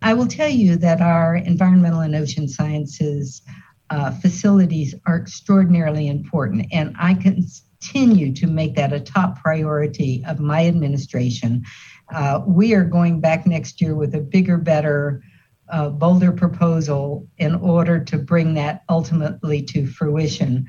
I 0.03 0.15
will 0.15 0.27
tell 0.27 0.49
you 0.49 0.77
that 0.77 1.01
our 1.01 1.37
environmental 1.37 2.01
and 2.01 2.17
ocean 2.17 2.49
sciences 2.49 3.43
uh, 3.91 4.11
facilities 4.11 4.95
are 5.07 5.17
extraordinarily 5.17 6.09
important. 6.09 6.67
And 6.73 6.95
I 6.99 7.15
continue 7.15 8.33
to 8.33 8.47
make 8.49 8.75
that 8.75 8.93
a 8.93 8.99
top 8.99 9.41
priority 9.41 10.25
of 10.27 10.41
my 10.41 10.67
administration. 10.67 11.65
Uh, 12.13 12.41
we 12.47 12.75
are 12.75 12.85
going 12.85 13.21
back 13.21 13.47
next 13.47 13.81
year 13.81 13.95
with 13.95 14.15
a 14.15 14.21
bigger, 14.21 14.59
better, 14.59 15.23
uh, 15.69 15.91
bolder 15.91 16.33
proposal 16.33 17.29
in 17.39 17.55
order 17.57 18.03
to 18.05 18.19
bring 18.19 18.55
that 18.55 18.83
ultimately 18.89 19.63
to 19.63 19.87
fruition. 19.87 20.67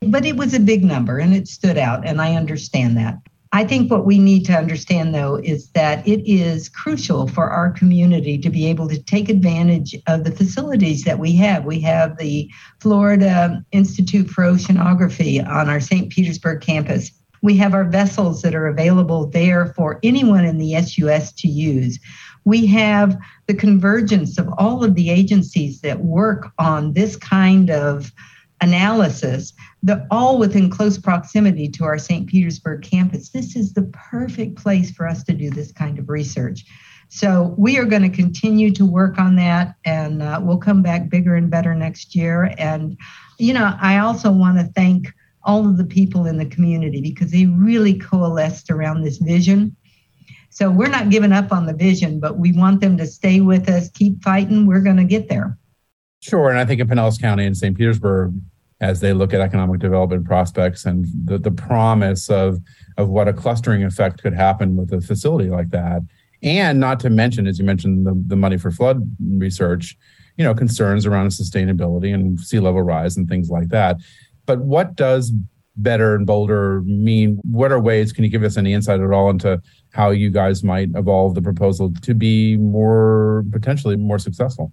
But 0.00 0.24
it 0.24 0.36
was 0.36 0.54
a 0.54 0.60
big 0.60 0.84
number 0.84 1.18
and 1.18 1.34
it 1.34 1.48
stood 1.48 1.76
out, 1.76 2.06
and 2.06 2.20
I 2.20 2.34
understand 2.34 2.96
that. 2.96 3.18
I 3.52 3.64
think 3.64 3.90
what 3.90 4.04
we 4.04 4.18
need 4.18 4.44
to 4.46 4.52
understand, 4.52 5.14
though, 5.14 5.36
is 5.36 5.70
that 5.70 6.06
it 6.06 6.20
is 6.30 6.68
crucial 6.68 7.26
for 7.26 7.48
our 7.48 7.70
community 7.70 8.36
to 8.38 8.50
be 8.50 8.66
able 8.66 8.88
to 8.88 9.02
take 9.02 9.30
advantage 9.30 9.96
of 10.06 10.24
the 10.24 10.32
facilities 10.32 11.04
that 11.04 11.18
we 11.18 11.32
have. 11.36 11.64
We 11.64 11.80
have 11.80 12.18
the 12.18 12.50
Florida 12.80 13.64
Institute 13.72 14.28
for 14.28 14.44
Oceanography 14.44 15.46
on 15.46 15.70
our 15.70 15.80
St. 15.80 16.12
Petersburg 16.12 16.60
campus. 16.60 17.10
We 17.42 17.56
have 17.56 17.72
our 17.72 17.84
vessels 17.84 18.42
that 18.42 18.54
are 18.54 18.66
available 18.66 19.26
there 19.26 19.72
for 19.74 19.98
anyone 20.02 20.44
in 20.44 20.58
the 20.58 20.74
SUS 20.82 21.32
to 21.32 21.48
use. 21.48 21.98
We 22.44 22.66
have 22.66 23.16
the 23.46 23.54
convergence 23.54 24.38
of 24.38 24.48
all 24.58 24.84
of 24.84 24.94
the 24.94 25.08
agencies 25.08 25.80
that 25.80 26.00
work 26.00 26.48
on 26.58 26.92
this 26.92 27.16
kind 27.16 27.70
of 27.70 28.12
analysis, 28.60 29.52
the, 29.82 30.06
all 30.10 30.38
within 30.38 30.70
close 30.70 30.98
proximity 30.98 31.68
to 31.68 31.84
our 31.84 31.98
St. 31.98 32.28
Petersburg 32.28 32.82
campus. 32.82 33.30
This 33.30 33.56
is 33.56 33.72
the 33.72 33.90
perfect 33.92 34.56
place 34.56 34.90
for 34.90 35.06
us 35.06 35.22
to 35.24 35.32
do 35.32 35.50
this 35.50 35.72
kind 35.72 35.98
of 35.98 36.08
research. 36.08 36.64
So 37.08 37.54
we 37.56 37.78
are 37.78 37.86
going 37.86 38.02
to 38.02 38.14
continue 38.14 38.70
to 38.72 38.84
work 38.84 39.18
on 39.18 39.36
that, 39.36 39.76
and 39.84 40.22
uh, 40.22 40.40
we'll 40.42 40.58
come 40.58 40.82
back 40.82 41.08
bigger 41.08 41.36
and 41.36 41.50
better 41.50 41.74
next 41.74 42.14
year. 42.14 42.52
And, 42.58 42.98
you 43.38 43.54
know, 43.54 43.74
I 43.80 43.98
also 43.98 44.30
want 44.30 44.58
to 44.58 44.64
thank 44.74 45.08
all 45.42 45.66
of 45.66 45.78
the 45.78 45.84
people 45.84 46.26
in 46.26 46.36
the 46.36 46.44
community 46.44 47.00
because 47.00 47.30
they 47.30 47.46
really 47.46 47.94
coalesced 47.94 48.70
around 48.70 49.02
this 49.02 49.16
vision. 49.16 49.74
So 50.50 50.70
we're 50.70 50.88
not 50.88 51.08
giving 51.08 51.32
up 51.32 51.52
on 51.52 51.64
the 51.64 51.72
vision, 51.72 52.20
but 52.20 52.38
we 52.38 52.52
want 52.52 52.80
them 52.80 52.98
to 52.98 53.06
stay 53.06 53.40
with 53.40 53.68
us, 53.68 53.88
keep 53.90 54.22
fighting. 54.22 54.66
We're 54.66 54.82
going 54.82 54.96
to 54.96 55.04
get 55.04 55.28
there. 55.28 55.56
Sure. 56.20 56.50
And 56.50 56.58
I 56.58 56.64
think 56.64 56.80
in 56.80 56.88
Pinellas 56.88 57.20
County 57.20 57.46
and 57.46 57.56
St. 57.56 57.76
Petersburg, 57.76 58.34
as 58.80 59.00
they 59.00 59.12
look 59.12 59.34
at 59.34 59.40
economic 59.40 59.80
development 59.80 60.24
prospects 60.24 60.84
and 60.84 61.06
the, 61.24 61.38
the 61.38 61.50
promise 61.50 62.30
of, 62.30 62.60
of 62.96 63.08
what 63.08 63.28
a 63.28 63.32
clustering 63.32 63.82
effect 63.82 64.22
could 64.22 64.34
happen 64.34 64.76
with 64.76 64.92
a 64.92 65.00
facility 65.00 65.50
like 65.50 65.70
that. 65.70 66.02
And 66.42 66.78
not 66.78 67.00
to 67.00 67.10
mention, 67.10 67.46
as 67.48 67.58
you 67.58 67.64
mentioned, 67.64 68.06
the, 68.06 68.20
the 68.26 68.36
money 68.36 68.56
for 68.56 68.70
flood 68.70 69.02
research, 69.36 69.96
you 70.36 70.44
know, 70.44 70.54
concerns 70.54 71.06
around 71.06 71.28
sustainability 71.28 72.14
and 72.14 72.38
sea 72.38 72.60
level 72.60 72.82
rise 72.82 73.16
and 73.16 73.28
things 73.28 73.50
like 73.50 73.68
that. 73.70 73.96
But 74.46 74.60
what 74.60 74.94
does 74.94 75.32
better 75.76 76.14
and 76.14 76.26
bolder 76.26 76.82
mean? 76.82 77.40
What 77.42 77.72
are 77.72 77.80
ways? 77.80 78.12
Can 78.12 78.22
you 78.22 78.30
give 78.30 78.44
us 78.44 78.56
any 78.56 78.72
insight 78.72 79.00
at 79.00 79.10
all 79.10 79.30
into 79.30 79.60
how 79.92 80.10
you 80.10 80.30
guys 80.30 80.62
might 80.62 80.90
evolve 80.94 81.34
the 81.34 81.42
proposal 81.42 81.92
to 82.02 82.14
be 82.14 82.56
more 82.56 83.44
potentially 83.50 83.96
more 83.96 84.20
successful? 84.20 84.72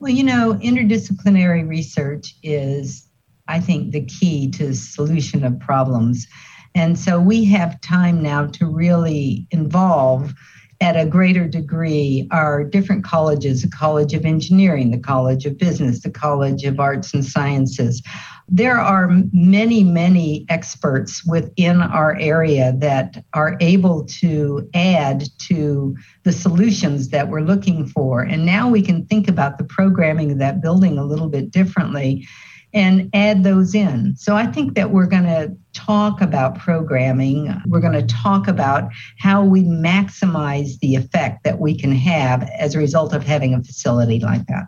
Well, 0.00 0.10
you 0.10 0.24
know, 0.24 0.54
interdisciplinary 0.54 1.68
research 1.68 2.34
is, 2.42 3.06
I 3.48 3.60
think, 3.60 3.92
the 3.92 4.06
key 4.06 4.50
to 4.52 4.68
the 4.68 4.74
solution 4.74 5.44
of 5.44 5.60
problems. 5.60 6.26
And 6.74 6.98
so 6.98 7.20
we 7.20 7.44
have 7.46 7.80
time 7.82 8.22
now 8.22 8.46
to 8.46 8.66
really 8.66 9.46
involve 9.50 10.32
at 10.80 10.96
a 10.96 11.04
greater 11.04 11.46
degree 11.46 12.26
our 12.30 12.64
different 12.64 13.04
colleges 13.04 13.62
the 13.62 13.68
College 13.68 14.14
of 14.14 14.24
Engineering, 14.24 14.90
the 14.90 14.98
College 14.98 15.44
of 15.44 15.58
Business, 15.58 16.00
the 16.00 16.10
College 16.10 16.64
of 16.64 16.80
Arts 16.80 17.12
and 17.12 17.24
Sciences. 17.24 18.02
There 18.48 18.78
are 18.78 19.10
many, 19.32 19.84
many 19.84 20.46
experts 20.48 21.24
within 21.24 21.82
our 21.82 22.16
area 22.18 22.74
that 22.78 23.22
are 23.34 23.56
able 23.60 24.04
to 24.06 24.68
add 24.74 25.24
to 25.48 25.96
the 26.24 26.32
solutions 26.32 27.10
that 27.10 27.28
we're 27.28 27.42
looking 27.42 27.86
for. 27.86 28.22
And 28.22 28.46
now 28.46 28.68
we 28.68 28.82
can 28.82 29.06
think 29.06 29.28
about 29.28 29.58
the 29.58 29.64
programming 29.64 30.32
of 30.32 30.38
that 30.38 30.62
building 30.62 30.98
a 30.98 31.04
little 31.04 31.28
bit 31.28 31.50
differently 31.50 32.26
and 32.72 33.10
add 33.14 33.44
those 33.44 33.74
in. 33.74 34.14
So 34.16 34.36
I 34.36 34.46
think 34.46 34.74
that 34.74 34.90
we're 34.90 35.06
going 35.06 35.24
to 35.24 35.56
talk 35.72 36.20
about 36.20 36.58
programming. 36.58 37.54
We're 37.66 37.80
going 37.80 37.94
to 37.94 38.06
talk 38.06 38.48
about 38.48 38.90
how 39.18 39.44
we 39.44 39.62
maximize 39.62 40.78
the 40.80 40.94
effect 40.94 41.44
that 41.44 41.58
we 41.58 41.76
can 41.76 41.92
have 41.92 42.48
as 42.58 42.74
a 42.74 42.78
result 42.78 43.12
of 43.12 43.24
having 43.24 43.54
a 43.54 43.62
facility 43.62 44.20
like 44.20 44.46
that. 44.46 44.66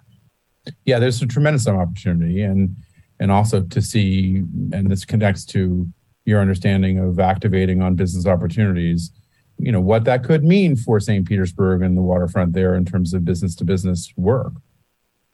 Yeah, 0.84 0.98
there's 0.98 1.20
a 1.22 1.26
tremendous 1.26 1.66
opportunity 1.66 2.42
and 2.42 2.76
and 3.18 3.30
also 3.30 3.62
to 3.62 3.80
see 3.80 4.42
and 4.72 4.90
this 4.90 5.04
connects 5.04 5.44
to 5.46 5.86
your 6.24 6.40
understanding 6.40 6.98
of 6.98 7.18
activating 7.18 7.82
on 7.82 7.94
business 7.94 8.26
opportunities 8.26 9.12
you 9.62 9.70
know 9.70 9.80
what 9.80 10.04
that 10.04 10.24
could 10.24 10.42
mean 10.42 10.74
for 10.74 10.98
St. 10.98 11.26
Petersburg 11.26 11.82
and 11.82 11.96
the 11.96 12.02
waterfront 12.02 12.52
there 12.52 12.74
in 12.74 12.84
terms 12.84 13.14
of 13.14 13.24
business 13.24 13.54
to 13.56 13.64
business 13.64 14.12
work. 14.16 14.52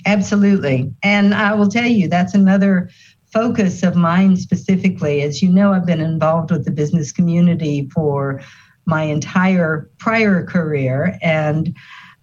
Absolutely. 0.06 0.92
And 1.02 1.34
I 1.34 1.54
will 1.54 1.68
tell 1.68 1.86
you, 1.86 2.08
that's 2.08 2.34
another 2.34 2.90
focus 3.32 3.82
of 3.82 3.94
mine 3.96 4.36
specifically. 4.36 5.22
As 5.22 5.42
you 5.42 5.48
know, 5.50 5.72
I've 5.72 5.86
been 5.86 6.00
involved 6.00 6.50
with 6.50 6.64
the 6.64 6.70
business 6.70 7.12
community 7.12 7.88
for 7.92 8.40
my 8.86 9.02
entire 9.02 9.90
prior 9.98 10.44
career. 10.44 11.18
And 11.20 11.76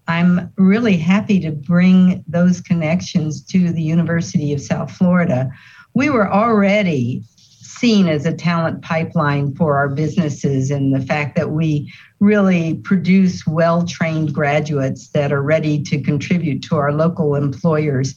I'm 0.07 0.51
really 0.57 0.97
happy 0.97 1.39
to 1.41 1.51
bring 1.51 2.23
those 2.27 2.61
connections 2.61 3.43
to 3.45 3.71
the 3.71 3.81
University 3.81 4.53
of 4.53 4.61
South 4.61 4.91
Florida. 4.91 5.49
We 5.93 6.09
were 6.09 6.31
already 6.31 7.23
seen 7.27 8.07
as 8.07 8.25
a 8.25 8.33
talent 8.33 8.81
pipeline 8.81 9.53
for 9.55 9.75
our 9.77 9.89
businesses 9.89 10.71
and 10.71 10.93
the 10.93 11.05
fact 11.05 11.35
that 11.35 11.51
we 11.51 11.91
really 12.19 12.75
produce 12.75 13.45
well 13.45 13.85
trained 13.85 14.33
graduates 14.33 15.09
that 15.09 15.31
are 15.31 15.41
ready 15.41 15.81
to 15.83 16.01
contribute 16.01 16.63
to 16.63 16.75
our 16.75 16.91
local 16.91 17.35
employers. 17.35 18.15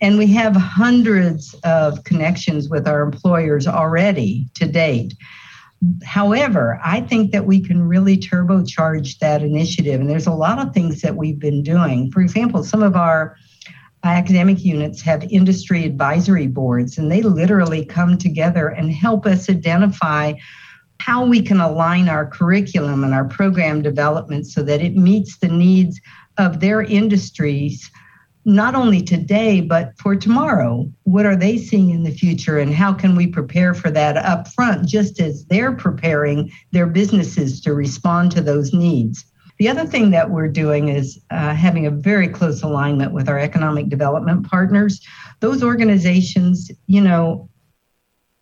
And 0.00 0.18
we 0.18 0.26
have 0.28 0.54
hundreds 0.54 1.54
of 1.64 2.04
connections 2.04 2.68
with 2.68 2.86
our 2.86 3.02
employers 3.02 3.66
already 3.66 4.48
to 4.54 4.66
date. 4.66 5.14
However, 6.04 6.80
I 6.84 7.00
think 7.02 7.32
that 7.32 7.46
we 7.46 7.60
can 7.60 7.86
really 7.86 8.16
turbocharge 8.16 9.18
that 9.18 9.42
initiative. 9.42 10.00
And 10.00 10.08
there's 10.08 10.26
a 10.26 10.32
lot 10.32 10.58
of 10.58 10.72
things 10.72 11.00
that 11.02 11.16
we've 11.16 11.38
been 11.38 11.62
doing. 11.62 12.10
For 12.10 12.20
example, 12.20 12.64
some 12.64 12.82
of 12.82 12.96
our 12.96 13.36
academic 14.02 14.64
units 14.64 15.00
have 15.02 15.24
industry 15.24 15.84
advisory 15.84 16.46
boards, 16.46 16.96
and 16.98 17.10
they 17.10 17.22
literally 17.22 17.84
come 17.84 18.16
together 18.18 18.68
and 18.68 18.90
help 18.92 19.26
us 19.26 19.50
identify 19.50 20.34
how 21.00 21.24
we 21.24 21.42
can 21.42 21.60
align 21.60 22.08
our 22.08 22.26
curriculum 22.26 23.04
and 23.04 23.14
our 23.14 23.24
program 23.24 23.82
development 23.82 24.46
so 24.46 24.62
that 24.62 24.80
it 24.80 24.96
meets 24.96 25.38
the 25.38 25.48
needs 25.48 26.00
of 26.38 26.60
their 26.60 26.82
industries 26.82 27.90
not 28.44 28.76
only 28.76 29.02
today 29.02 29.60
but 29.60 29.92
for 29.98 30.14
tomorrow 30.14 30.88
what 31.02 31.26
are 31.26 31.34
they 31.34 31.58
seeing 31.58 31.90
in 31.90 32.04
the 32.04 32.12
future 32.12 32.58
and 32.58 32.72
how 32.72 32.92
can 32.92 33.16
we 33.16 33.26
prepare 33.26 33.74
for 33.74 33.90
that 33.90 34.16
up 34.16 34.46
front 34.48 34.86
just 34.86 35.20
as 35.20 35.44
they're 35.46 35.72
preparing 35.72 36.50
their 36.70 36.86
businesses 36.86 37.60
to 37.60 37.74
respond 37.74 38.30
to 38.30 38.40
those 38.40 38.72
needs 38.72 39.24
the 39.58 39.68
other 39.68 39.86
thing 39.86 40.10
that 40.10 40.30
we're 40.30 40.48
doing 40.48 40.88
is 40.88 41.18
uh, 41.30 41.54
having 41.54 41.86
a 41.86 41.90
very 41.90 42.28
close 42.28 42.62
alignment 42.62 43.12
with 43.12 43.28
our 43.28 43.38
economic 43.38 43.88
development 43.88 44.48
partners. 44.48 45.00
Those 45.40 45.62
organizations, 45.62 46.70
you 46.86 47.00
know, 47.00 47.48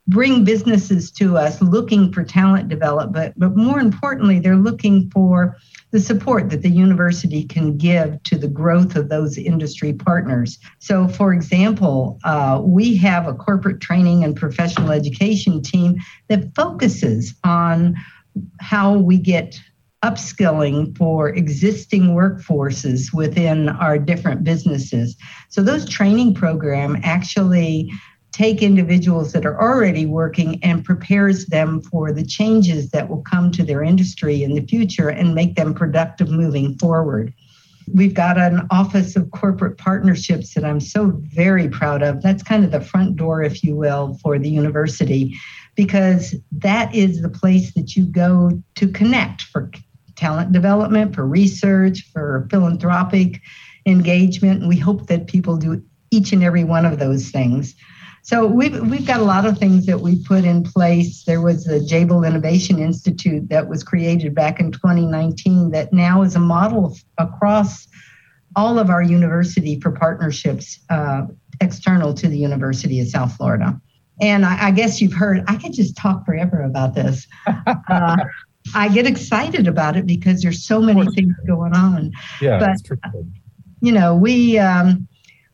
bring 0.06 0.44
businesses 0.44 1.10
to 1.10 1.36
us 1.36 1.62
looking 1.62 2.12
for 2.12 2.22
talent 2.22 2.68
development, 2.68 3.34
but 3.36 3.56
more 3.56 3.80
importantly, 3.80 4.38
they're 4.38 4.56
looking 4.56 5.10
for 5.10 5.56
the 5.92 6.00
support 6.00 6.50
that 6.50 6.62
the 6.62 6.70
university 6.70 7.44
can 7.44 7.78
give 7.78 8.22
to 8.24 8.36
the 8.36 8.48
growth 8.48 8.96
of 8.96 9.08
those 9.08 9.38
industry 9.38 9.92
partners. 9.92 10.58
So, 10.78 11.08
for 11.08 11.32
example, 11.32 12.18
uh, 12.24 12.60
we 12.62 12.96
have 12.96 13.26
a 13.26 13.34
corporate 13.34 13.80
training 13.80 14.24
and 14.24 14.36
professional 14.36 14.90
education 14.90 15.62
team 15.62 15.96
that 16.28 16.54
focuses 16.54 17.34
on 17.44 17.94
how 18.60 18.94
we 18.98 19.18
get 19.18 19.58
upskilling 20.04 20.96
for 20.98 21.30
existing 21.30 22.08
workforces 22.08 23.14
within 23.14 23.70
our 23.70 23.96
different 23.96 24.44
businesses. 24.44 25.16
So 25.48 25.62
those 25.62 25.88
training 25.88 26.34
program 26.34 26.98
actually 27.02 27.90
take 28.34 28.62
individuals 28.62 29.30
that 29.32 29.46
are 29.46 29.60
already 29.60 30.06
working 30.06 30.58
and 30.64 30.84
prepares 30.84 31.46
them 31.46 31.80
for 31.80 32.10
the 32.10 32.24
changes 32.24 32.90
that 32.90 33.08
will 33.08 33.22
come 33.22 33.52
to 33.52 33.62
their 33.62 33.80
industry 33.80 34.42
in 34.42 34.54
the 34.54 34.66
future 34.66 35.08
and 35.08 35.36
make 35.36 35.54
them 35.54 35.72
productive 35.72 36.28
moving 36.28 36.76
forward. 36.76 37.32
We've 37.94 38.12
got 38.12 38.36
an 38.36 38.66
office 38.72 39.14
of 39.14 39.30
corporate 39.30 39.78
partnerships 39.78 40.54
that 40.54 40.64
I'm 40.64 40.80
so 40.80 41.12
very 41.16 41.68
proud 41.68 42.02
of. 42.02 42.22
That's 42.22 42.42
kind 42.42 42.64
of 42.64 42.72
the 42.72 42.80
front 42.80 43.14
door, 43.14 43.44
if 43.44 43.62
you 43.62 43.76
will, 43.76 44.18
for 44.20 44.36
the 44.36 44.50
university, 44.50 45.36
because 45.76 46.34
that 46.50 46.92
is 46.92 47.22
the 47.22 47.28
place 47.28 47.72
that 47.74 47.94
you 47.94 48.04
go 48.04 48.60
to 48.74 48.88
connect 48.88 49.42
for 49.42 49.70
talent 50.16 50.50
development, 50.50 51.14
for 51.14 51.24
research, 51.24 52.10
for 52.12 52.48
philanthropic 52.50 53.40
engagement. 53.86 54.60
And 54.60 54.68
we 54.68 54.78
hope 54.78 55.06
that 55.06 55.28
people 55.28 55.56
do 55.56 55.84
each 56.10 56.32
and 56.32 56.42
every 56.42 56.64
one 56.64 56.84
of 56.84 56.98
those 56.98 57.30
things. 57.30 57.76
So 58.24 58.46
we've, 58.46 58.80
we've 58.80 59.06
got 59.06 59.20
a 59.20 59.24
lot 59.24 59.44
of 59.44 59.58
things 59.58 59.84
that 59.84 60.00
we 60.00 60.16
put 60.24 60.44
in 60.44 60.62
place. 60.62 61.24
There 61.24 61.42
was 61.42 61.64
the 61.64 61.78
Jabil 61.78 62.26
Innovation 62.26 62.78
Institute 62.78 63.50
that 63.50 63.68
was 63.68 63.84
created 63.84 64.34
back 64.34 64.58
in 64.58 64.72
2019 64.72 65.72
that 65.72 65.92
now 65.92 66.22
is 66.22 66.34
a 66.34 66.40
model 66.40 66.96
across 67.18 67.86
all 68.56 68.78
of 68.78 68.88
our 68.88 69.02
university 69.02 69.78
for 69.78 69.90
partnerships 69.90 70.80
uh, 70.88 71.26
external 71.60 72.14
to 72.14 72.26
the 72.26 72.38
University 72.38 72.98
of 72.98 73.08
South 73.08 73.36
Florida. 73.36 73.78
And 74.22 74.46
I, 74.46 74.68
I, 74.68 74.70
guess 74.70 75.02
you've 75.02 75.12
heard, 75.12 75.44
I 75.46 75.56
could 75.56 75.74
just 75.74 75.94
talk 75.94 76.24
forever 76.24 76.62
about 76.62 76.94
this. 76.94 77.26
Uh, 77.46 78.16
I 78.74 78.88
get 78.88 79.06
excited 79.06 79.68
about 79.68 79.96
it 79.98 80.06
because 80.06 80.40
there's 80.40 80.64
so 80.64 80.80
many 80.80 81.06
things 81.14 81.34
going 81.46 81.74
on. 81.74 82.10
Yeah, 82.40 82.58
but, 82.58 83.12
you 83.82 83.92
know, 83.92 84.14
we 84.14 84.58
um, 84.58 85.06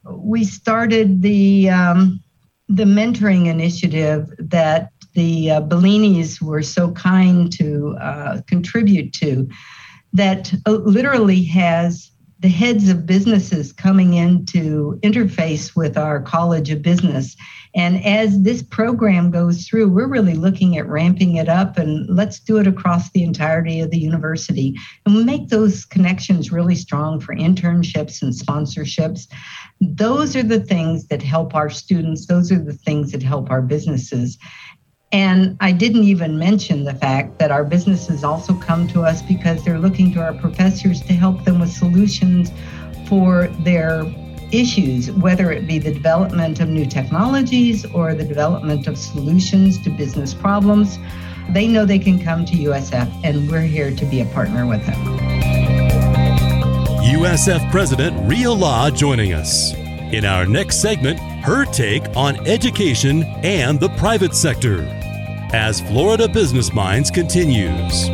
we 0.05 0.45
started 0.45 1.21
the 1.21 1.71
um, 1.71 2.23
the 2.71 2.85
mentoring 2.85 3.47
initiative 3.47 4.33
that 4.39 4.93
the 5.15 5.50
uh, 5.50 5.61
Bellinis 5.62 6.41
were 6.41 6.62
so 6.62 6.93
kind 6.93 7.53
to 7.55 7.97
uh, 8.00 8.41
contribute 8.47 9.12
to, 9.15 9.49
that 10.12 10.55
uh, 10.67 10.71
literally 10.71 11.43
has 11.43 12.10
the 12.40 12.49
heads 12.49 12.88
of 12.88 13.04
businesses 13.04 13.70
coming 13.70 14.14
in 14.14 14.47
to 14.47 14.99
interface 15.02 15.76
with 15.76 15.99
our 15.99 16.23
College 16.23 16.70
of 16.70 16.80
Business. 16.80 17.37
And 17.75 18.04
as 18.04 18.42
this 18.42 18.62
program 18.62 19.30
goes 19.30 19.66
through, 19.66 19.90
we're 19.90 20.09
really 20.09 20.35
looking 20.35 20.78
at 20.78 20.88
ramping 20.88 21.37
it 21.37 21.49
up 21.50 21.76
and 21.76 22.09
let's 22.09 22.40
do 22.40 22.56
it 22.56 22.66
across 22.66 23.11
the 23.11 23.23
entirety 23.23 23.80
of 23.80 23.90
the 23.90 23.99
university. 23.99 24.75
And 25.04 25.14
we 25.14 25.23
make 25.23 25.49
those 25.49 25.85
connections 25.85 26.50
really 26.50 26.75
strong 26.75 27.20
for 27.20 27.35
internships 27.35 28.23
and 28.23 28.32
sponsorships. 28.32 29.28
Those 29.80 30.35
are 30.35 30.42
the 30.42 30.61
things 30.61 31.09
that 31.09 31.23
help 31.23 31.54
our 31.54 31.68
students, 31.68 32.26
those 32.26 32.50
are 32.50 32.59
the 32.59 32.73
things 32.73 33.12
that 33.12 33.23
help 33.23 33.50
our 33.50 33.62
businesses. 33.62 34.38
And 35.12 35.57
I 35.61 35.73
didn't 35.73 36.05
even 36.05 36.38
mention 36.38 36.85
the 36.85 36.95
fact 36.95 37.40
that 37.40 37.50
our 37.50 37.64
businesses 37.64 38.23
also 38.23 38.55
come 38.55 38.87
to 38.88 39.02
us 39.02 39.23
because 39.23 39.64
they're 39.64 39.79
looking 39.79 40.12
to 40.14 40.21
our 40.21 40.35
professors 40.35 41.00
to 41.02 41.12
help 41.12 41.45
them 41.45 41.59
with 41.59 41.73
solutions 41.73 42.52
for 43.09 43.49
their 43.64 44.05
issues, 44.52 45.11
whether 45.11 45.50
it 45.50 45.67
be 45.67 45.81
the 45.81 45.93
development 45.93 46.61
of 46.61 46.69
new 46.69 46.87
technologies 46.87 47.85
or 47.87 48.14
the 48.14 48.25
development 48.25 48.87
of 48.87 48.97
solutions 48.97 49.83
to 49.83 49.90
business 49.90 50.33
problems. 50.33 50.97
They 51.50 51.67
know 51.67 51.85
they 51.85 51.99
can 51.99 52.23
come 52.23 52.45
to 52.45 52.52
USF, 52.52 53.12
and 53.25 53.50
we're 53.50 53.62
here 53.62 53.90
to 53.95 54.05
be 54.05 54.21
a 54.21 54.26
partner 54.26 54.64
with 54.64 54.87
them. 54.87 55.19
USF 57.02 57.69
President 57.73 58.17
Rhea 58.29 58.52
Law 58.52 58.90
joining 58.90 59.33
us. 59.33 59.75
In 60.12 60.25
our 60.25 60.47
next 60.47 60.81
segment, 60.81 61.19
her 61.45 61.64
take 61.64 62.05
on 62.17 62.37
education 62.47 63.25
and 63.43 63.81
the 63.81 63.88
private 63.90 64.35
sector 64.37 65.00
as 65.52 65.80
Florida 65.80 66.28
Business 66.28 66.73
Minds 66.73 67.11
continues. 67.11 68.09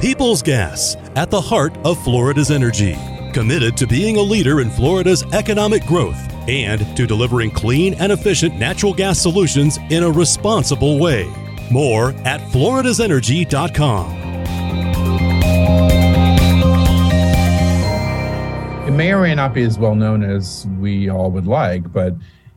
People's 0.00 0.42
Gas, 0.42 0.96
at 1.16 1.30
the 1.30 1.40
heart 1.40 1.76
of 1.78 2.02
Florida's 2.04 2.52
energy, 2.52 2.96
committed 3.32 3.76
to 3.76 3.86
being 3.86 4.16
a 4.16 4.22
leader 4.22 4.60
in 4.60 4.70
Florida's 4.70 5.24
economic 5.32 5.84
growth 5.86 6.16
and 6.48 6.96
to 6.96 7.06
delivering 7.06 7.50
clean 7.50 7.94
and 7.94 8.12
efficient 8.12 8.56
natural 8.58 8.94
gas 8.94 9.18
solutions 9.18 9.78
in 9.90 10.04
a 10.04 10.10
responsible 10.10 10.98
way. 10.98 11.28
More 11.70 12.10
at 12.24 12.40
floridasenergy.com. 12.52 14.18
It 18.86 18.92
may 18.92 19.12
or 19.12 19.20
may 19.20 19.34
not 19.34 19.52
be 19.52 19.64
as 19.64 19.78
well 19.78 19.94
known 19.94 20.22
as 20.22 20.66
we 20.78 21.10
all 21.10 21.30
would 21.32 21.46
like, 21.46 21.92
but 21.92 22.14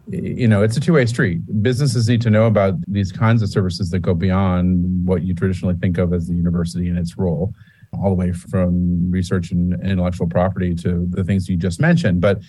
you 0.08 0.48
know 0.48 0.62
it's 0.64 0.78
a 0.78 0.80
two-way 0.80 1.06
street. 1.06 1.42
Businesses 1.62 2.08
need 2.10 2.22
to 2.22 2.30
know 2.30 2.46
about 2.46 2.76
these 2.88 3.12
kinds 3.12 3.42
of 3.42 3.50
services 3.50 3.90
that 3.92 4.00
go 4.00 4.14
beyond 4.14 5.08
what 5.08 5.24
you 5.24 5.34
traditionally 5.34 5.76
think 5.76 5.98
of 5.98 6.14
as 6.14 6.28
the 6.28 6.34
university 6.34 6.88
and 6.90 6.98
its 6.98 7.18
role 7.18 7.54
all 7.94 8.10
the 8.10 8.16
way 8.16 8.32
from 8.32 9.12
research 9.12 9.52
and 9.52 9.74
intellectual 9.86 10.28
property 10.28 10.74
to 10.74 11.06
the 11.10 11.24
things 11.24 11.50
you 11.50 11.58
just 11.58 11.80
mentioned. 11.80 12.22
But 12.22 12.42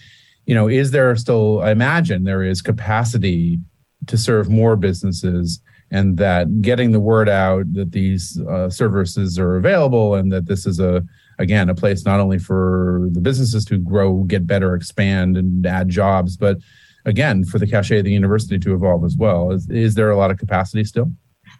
you 0.46 0.54
know 0.54 0.68
is 0.68 0.90
there 0.90 1.14
still 1.16 1.60
i 1.62 1.70
imagine 1.70 2.24
there 2.24 2.42
is 2.42 2.62
capacity 2.62 3.58
to 4.06 4.18
serve 4.18 4.48
more 4.48 4.76
businesses 4.76 5.60
and 5.90 6.16
that 6.16 6.62
getting 6.62 6.92
the 6.92 7.00
word 7.00 7.28
out 7.28 7.70
that 7.74 7.92
these 7.92 8.40
uh, 8.48 8.68
services 8.70 9.38
are 9.38 9.56
available 9.56 10.14
and 10.14 10.32
that 10.32 10.46
this 10.46 10.66
is 10.66 10.80
a 10.80 11.04
again 11.38 11.68
a 11.68 11.74
place 11.74 12.04
not 12.04 12.20
only 12.20 12.38
for 12.38 13.08
the 13.12 13.20
businesses 13.20 13.64
to 13.64 13.78
grow 13.78 14.24
get 14.24 14.46
better 14.46 14.74
expand 14.74 15.36
and 15.36 15.64
add 15.66 15.88
jobs 15.88 16.36
but 16.36 16.58
again 17.04 17.44
for 17.44 17.58
the 17.58 17.66
cachet 17.66 17.98
of 17.98 18.04
the 18.04 18.12
university 18.12 18.58
to 18.58 18.74
evolve 18.74 19.04
as 19.04 19.16
well. 19.16 19.50
Is, 19.50 19.68
is 19.70 19.94
there 19.94 20.10
a 20.10 20.16
lot 20.16 20.30
of 20.30 20.38
capacity 20.38 20.84
still? 20.84 21.12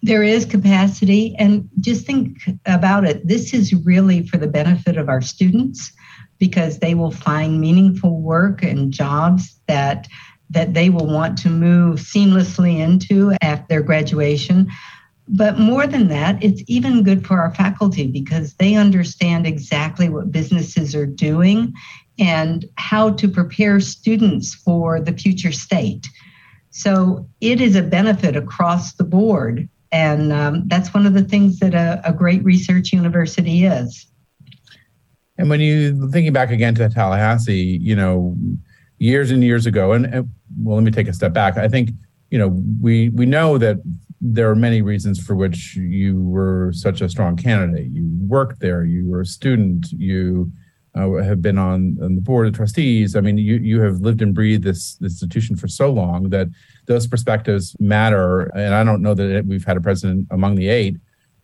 There 0.03 0.23
is 0.23 0.45
capacity, 0.45 1.37
and 1.39 1.69
just 1.81 2.07
think 2.07 2.39
about 2.67 3.05
it. 3.05 3.27
This 3.27 3.55
is 3.55 3.73
really 3.85 4.27
for 4.27 4.37
the 4.37 4.49
benefit 4.49 4.97
of 4.97 5.09
our 5.09 5.21
students 5.21 5.93
because 6.39 6.81
they 6.81 6.95
will 6.95 7.13
find 7.13 7.61
meaningful 7.61 8.21
work 8.21 8.63
and 8.65 8.93
jobs 8.93 9.61
that 9.69 10.09
that 10.51 10.75
they 10.75 10.91
will 10.91 11.07
want 11.07 11.39
to 11.39 11.49
move 11.49 11.99
seamlessly 11.99 12.79
into 12.79 13.33
after 13.41 13.65
their 13.69 13.83
graduation. 13.83 14.71
But 15.29 15.59
more 15.59 15.87
than 15.87 16.09
that, 16.09 16.43
it's 16.43 16.63
even 16.67 17.05
good 17.05 17.27
for 17.27 17.41
our 17.41 17.55
faculty 17.55 18.07
because 18.07 18.55
they 18.55 18.75
understand 18.75 19.47
exactly 19.47 20.09
what 20.11 20.31
businesses 20.31 20.95
are 20.95 21.07
doing 21.07 21.73
and 22.19 22.65
how 22.77 23.11
to 23.11 23.29
prepare 23.29 23.81
students 23.81 24.55
for 24.55 25.01
the 25.01 25.13
future 25.13 25.53
state. 25.53 26.07
So 26.71 27.29
it 27.41 27.61
is 27.61 27.77
a 27.77 27.83
benefit 27.83 28.37
across 28.37 28.95
the 28.95 29.05
board. 29.05 29.69
And 29.91 30.33
um, 30.33 30.69
that's 30.69 30.95
one 30.95 31.07
of 31.07 31.15
the 31.15 31.25
things 31.25 31.59
that 31.59 31.75
a, 31.75 32.01
a 32.05 32.13
great 32.13 32.43
research 32.45 32.93
university 32.93 33.65
is. 33.65 34.07
And 35.39 35.51
when 35.51 35.61
you 35.61 36.11
thinking 36.11 36.33
back 36.33 36.51
again 36.51 36.75
to 36.77 36.89
Tallahassee, 36.89 37.79
you 37.81 37.97
know, 37.97 38.37
years 38.99 39.31
and 39.31 39.43
years 39.43 39.67
ago, 39.67 39.93
and, 39.93 40.07
and 40.07 40.31
well, 40.59 40.77
let 40.77 40.85
me 40.85 40.91
take 40.91 41.09
a 41.09 41.13
step 41.13 41.33
back. 41.33 41.57
I 41.57 41.69
think 41.69 41.91
you 42.31 42.39
know 42.39 42.63
we 42.81 43.09
we 43.11 43.27
know 43.27 43.59
that 43.59 43.79
there 44.21 44.49
are 44.49 44.55
many 44.55 44.83
reasons 44.83 45.19
for 45.19 45.35
which 45.35 45.75
you 45.75 46.23
were 46.23 46.73
such 46.73 47.01
a 47.01 47.09
strong 47.09 47.37
candidate. 47.37 47.91
You 47.91 48.09
worked 48.21 48.61
there, 48.61 48.85
you 48.85 49.09
were 49.11 49.23
a 49.23 49.27
student, 49.27 49.91
you 49.91 50.53
uh, 50.95 51.11
have 51.23 51.41
been 51.41 51.59
on, 51.59 51.97
on, 52.03 52.17
the 52.17 52.21
board 52.21 52.47
of 52.47 52.55
trustees. 52.55 53.17
I 53.17 53.21
mean, 53.21 53.39
you 53.39 53.57
you 53.57 53.81
have 53.81 54.01
lived 54.01 54.21
and 54.21 54.35
breathed 54.35 54.65
this, 54.65 54.99
institution 55.03 55.57
for 55.57 55.69
so 55.69 55.91
long 55.91 56.29
that 56.31 56.49
those 56.87 57.07
perspectives 57.07 57.75
matter. 57.81 58.43
And 58.55 58.75
I 58.75 58.85
don't 58.85 59.03
know 59.03 59.15
that 59.15 59.47
we've 59.47 59.65
had 59.65 59.77
a 59.77 59.81
president 59.81 60.29
among 60.31 60.57
the 60.57 60.69
eight 60.69 60.97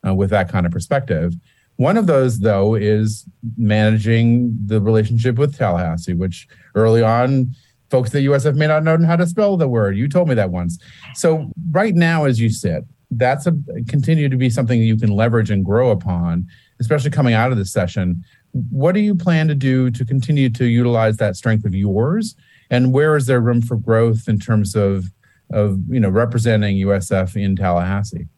uh, 0.07 0.15
with 0.15 0.31
that 0.31 0.51
kind 0.51 0.67
of 0.67 0.73
perspective. 0.73 1.35
One 1.77 1.97
of 1.97 2.07
those, 2.07 2.41
though, 2.41 2.75
is 2.75 3.25
managing 3.57 4.55
the 4.67 4.81
relationship 4.81 5.39
with 5.39 5.57
Tallahassee, 5.57 6.13
which 6.13 6.49
early 6.75 7.03
on, 7.03 7.55
folks 7.89 8.15
at 8.15 8.23
USF 8.23 8.57
may 8.57 8.67
not 8.67 8.83
know 8.83 8.99
how 9.07 9.17
to 9.17 9.27
spell 9.27 9.57
the 9.57 9.69
word. 9.69 9.97
You 9.97 10.09
told 10.09 10.29
me 10.29 10.35
that 10.35 10.51
once. 10.51 10.79
So 11.15 11.51
right 11.71 11.95
now, 11.95 12.25
as 12.25 12.41
you 12.41 12.51
sit, 12.51 12.85
that's 13.13 13.47
a 13.47 13.53
continue 13.89 14.29
to 14.29 14.37
be 14.37 14.51
something 14.51 14.83
you 14.83 14.97
can 14.97 15.11
leverage 15.11 15.51
and 15.51 15.65
grow 15.65 15.91
upon, 15.91 16.47
especially 16.81 17.11
coming 17.11 17.33
out 17.33 17.53
of 17.53 17.59
this 17.59 17.73
session 17.73 18.25
what 18.71 18.93
do 18.93 19.01
you 19.01 19.15
plan 19.15 19.49
to 19.49 19.55
do 19.55 19.91
to 19.91 20.05
continue 20.05 20.51
to 20.51 20.67
utilize 20.67 21.17
that 21.19 21.37
strength 21.37 21.65
of 21.65 21.75
yours? 21.75 22.35
And 22.71 22.93
where 22.93 23.17
is 23.17 23.27
there 23.27 23.41
room 23.41 23.63
for 23.63 23.77
growth 23.77 24.29
in 24.29 24.39
terms 24.39 24.75
of 24.75 25.07
of 25.51 25.79
you 25.89 25.99
know 25.99 26.11
representing 26.11 26.77
usf 26.79 27.35
in 27.37 27.57
tallahassee? 27.57 28.29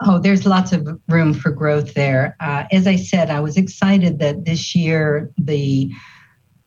Oh 0.00 0.18
there's 0.18 0.44
lots 0.44 0.72
of 0.72 0.88
room 1.08 1.32
for 1.32 1.50
growth 1.50 1.94
there. 1.94 2.36
Uh, 2.40 2.64
as 2.72 2.86
i 2.86 2.96
said 2.96 3.30
i 3.30 3.40
was 3.40 3.56
excited 3.56 4.18
that 4.18 4.44
this 4.44 4.74
year 4.74 5.30
the 5.38 5.92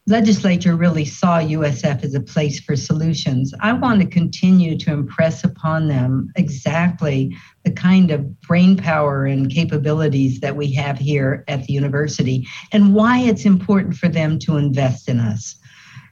legislature 0.10 0.76
really 0.76 1.06
saw 1.06 1.40
USF 1.40 2.04
as 2.04 2.16
a 2.16 2.20
place 2.20 2.60
for 2.60 2.76
solutions. 2.76 3.54
I 3.62 3.74
want 3.74 4.02
to 4.02 4.08
continue 4.08 4.78
to 4.80 4.92
impress 4.92 5.44
upon 5.44 5.88
them 5.88 6.32
exactly 6.36 7.36
the 7.64 7.72
kind 7.72 8.12
of 8.12 8.42
brain 8.42 8.76
power 8.76 9.26
and 9.26 9.52
capabilities 9.52 10.40
that 10.40 10.56
we 10.56 10.74
have 10.74 10.98
here 10.98 11.44
at 11.48 11.64
the 11.66 11.74
university 11.74 12.48
and 12.72 12.94
why 12.94 13.20
it's 13.20 13.46
important 13.46 13.96
for 13.96 14.10
them 14.10 14.40
to 14.40 14.58
invest 14.58 15.08
in 15.08 15.20
us. 15.20 15.56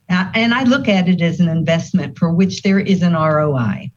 Uh, 0.10 0.30
and 0.34 0.54
I 0.54 0.64
look 0.64 0.88
at 0.88 1.10
it 1.10 1.22
as 1.22 1.40
an 1.40 1.50
investment 1.50 2.18
for 2.18 2.32
which 2.32 2.62
there 2.62 2.80
is 2.80 3.02
an 3.02 3.14
ROI. 3.14 3.92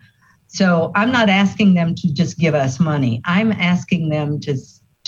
So 0.49 0.91
I'm 0.97 1.13
not 1.13 1.29
asking 1.29 1.75
them 1.75 1.95
to 1.95 2.13
just 2.13 2.39
give 2.39 2.55
us 2.55 2.81
money. 2.81 3.21
I'm 3.25 3.53
asking 3.53 4.09
them 4.09 4.41
to 4.41 4.57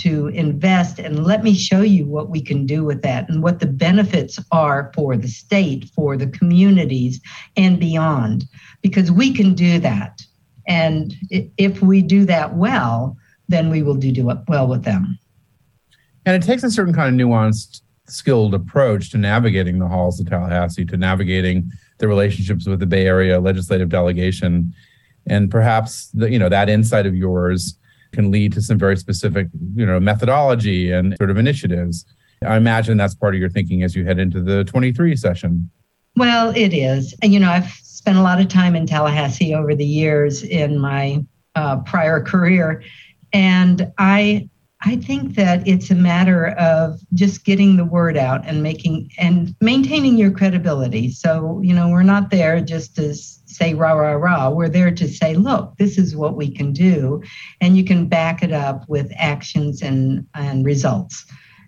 to 0.03 0.29
invest 0.29 0.99
and 0.99 1.25
let 1.25 1.43
me 1.43 1.55
show 1.55 1.81
you 1.81 2.05
what 2.07 2.29
we 2.29 2.41
can 2.41 2.67
do 2.67 2.85
with 2.85 3.03
that 3.03 3.29
and 3.29 3.43
what 3.43 3.61
the 3.61 3.67
benefits 3.67 4.39
are 4.51 4.91
for 4.95 5.17
the 5.17 5.29
state, 5.29 5.91
for 5.95 6.17
the 6.17 6.27
communities, 6.27 7.21
and 7.57 7.79
beyond, 7.79 8.45
because 8.83 9.11
we 9.11 9.33
can 9.33 9.55
do 9.55 9.79
that. 9.79 10.23
And 10.67 11.15
if 11.31 11.83
we 11.83 12.03
do 12.03 12.25
that 12.27 12.55
well, 12.55 13.17
then 13.49 13.71
we 13.71 13.83
will 13.83 13.95
do, 13.95 14.13
do 14.13 14.31
well 14.49 14.67
with 14.67 14.85
them. 14.85 15.19
And 16.25 16.41
it 16.41 16.47
takes 16.47 16.63
a 16.63 16.71
certain 16.71 16.95
kind 16.95 17.21
of 17.21 17.27
nuanced, 17.27 17.83
skilled 18.07 18.55
approach 18.55 19.11
to 19.11 19.19
navigating 19.19 19.79
the 19.79 19.89
halls 19.89 20.21
of 20.21 20.29
Tallahassee, 20.29 20.85
to 20.87 20.97
navigating 20.97 21.71
the 21.99 22.09
relationships 22.09 22.67
with 22.67 22.81
the 22.81 22.87
Bay 22.87 23.07
Area 23.07 23.41
legislative 23.41 23.89
delegation, 23.89 24.73
and 25.27 25.51
perhaps 25.51 26.09
the, 26.09 26.31
you 26.31 26.39
know 26.39 26.49
that 26.49 26.69
insight 26.69 27.07
of 27.07 27.15
yours 27.15 27.79
can 28.13 28.31
lead 28.31 28.53
to 28.53 28.63
some 28.63 28.79
very 28.79 28.97
specific, 28.97 29.49
you 29.75 29.87
know, 29.87 29.99
methodology 29.99 30.91
and 30.91 31.17
sort 31.19 31.31
of 31.31 31.39
initiatives. 31.39 32.05
I 32.47 32.57
imagine 32.57 32.97
that's 32.97 33.15
part 33.15 33.35
of 33.35 33.41
your 33.41 33.51
thinking 33.51 33.83
as 33.83 33.95
you 33.95 34.05
head 34.05 34.19
into 34.19 34.43
the 34.43 34.65
23 34.65 35.17
session. 35.17 35.71
Well, 36.17 36.53
it 36.55 36.75
is. 36.75 37.15
And, 37.23 37.33
you 37.33 37.41
know, 37.41 37.51
I've 37.51 37.71
spent 37.71 38.19
a 38.19 38.23
lot 38.23 38.41
of 38.41 38.49
time 38.49 38.75
in 38.75 38.87
Tallahassee 38.87 39.55
over 39.55 39.75
the 39.75 39.87
years 39.87 40.43
in 40.43 40.79
my 40.79 41.25
uh, 41.55 41.79
prior 41.81 42.23
career. 42.23 42.83
And 43.33 43.93
I 43.99 44.49
I 44.85 44.97
think 44.97 45.37
that 45.37 45.67
it's 45.67 45.91
a 45.91 45.95
matter 45.95 46.49
of 46.59 46.99
just 47.15 47.45
getting 47.45 47.77
the 47.77 47.85
word 47.85 48.17
out 48.17 48.43
and 48.45 48.63
making 48.63 49.11
and 49.17 49.55
maintaining 49.61 50.19
your 50.19 50.33
credibility. 50.33 51.11
So, 51.11 51.61
you 51.63 51.73
know, 51.73 51.89
we're 51.89 52.03
not 52.03 52.31
there 52.31 52.61
just 52.61 52.97
to 52.97 53.15
say 53.15 53.75
rah, 53.75 53.93
rah, 53.93 54.13
rah. 54.13 54.51
We're 54.51 54.69
there 54.69 54.91
to 54.91 55.09
say, 55.09 55.35
look, 55.35 55.77
this 55.77 55.99
is 55.99 56.17
what 56.17 56.37
we 56.37 56.51
can 56.51 56.73
do. 56.73 57.23
And 57.61 57.77
you 57.77 57.85
can 57.85 58.09
back 58.09 58.43
it 58.43 58.53
up 58.53 58.89
with 58.89 59.13
actions 59.17 59.83
and, 59.83 60.27
and 60.35 60.65
results. 60.65 61.27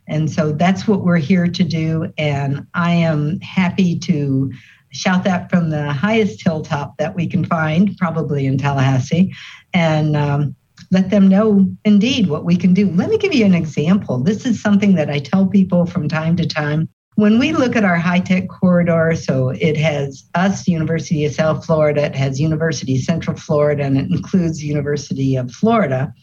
And 0.09 0.31
so 0.31 0.53
that's 0.53 0.88
what 0.88 1.05
we're 1.05 1.16
here 1.16 1.46
to 1.46 1.64
do. 1.64 2.12
And 2.18 2.66
I 2.74 2.92
am 2.92 3.38
happy 3.40 3.98
to 4.00 4.53
shout 4.90 5.24
that 5.24 5.50
from 5.50 5.70
the 5.70 5.92
highest 5.92 6.42
hilltop 6.42 6.96
that 6.98 7.14
we 7.14 7.27
can 7.27 7.44
find, 7.44 7.96
probably 7.96 8.46
in 8.46 8.59
Tallahassee. 8.59 9.35
And 9.72 10.16
um, 10.16 10.57
let 10.94 11.11
them 11.11 11.26
know 11.26 11.66
indeed 11.85 12.28
what 12.28 12.44
we 12.44 12.57
can 12.57 12.72
do. 12.72 12.88
Let 12.92 13.11
me 13.11 13.18
give 13.18 13.35
you 13.35 13.44
an 13.44 13.52
example. 13.52 14.18
This 14.18 14.46
is 14.46 14.62
something 14.62 14.94
that 14.94 15.11
I 15.11 15.18
tell 15.18 15.44
people 15.44 15.87
from 15.87 16.09
time 16.09 16.37
to 16.37 16.46
time. 16.46 16.88
When 17.16 17.40
we 17.40 17.52
look 17.52 17.74
at 17.74 17.85
our 17.85 17.96
high 17.96 18.20
tech 18.20 18.48
corridor, 18.48 19.16
so 19.16 19.48
it 19.48 19.76
has 19.76 20.22
us, 20.37 20.68
University 20.68 21.24
of 21.24 21.35
South 21.35 21.66
Florida, 21.66 22.04
it 22.04 22.14
has 22.14 22.40
University 22.40 22.96
Central 22.96 23.37
Florida, 23.37 23.83
and 23.83 23.98
it 23.98 24.09
includes 24.09 24.62
University 24.62 25.35
of 25.35 25.50
Florida. 25.50 26.14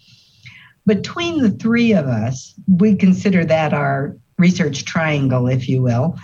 Between 0.85 1.41
the 1.41 1.51
three 1.51 1.91
of 1.91 2.05
us, 2.05 2.53
we 2.67 2.95
consider 2.95 3.43
that 3.43 3.73
our 3.73 4.15
research 4.37 4.85
triangle, 4.85 5.47
if 5.47 5.67
you 5.67 5.81
will. 5.81 6.17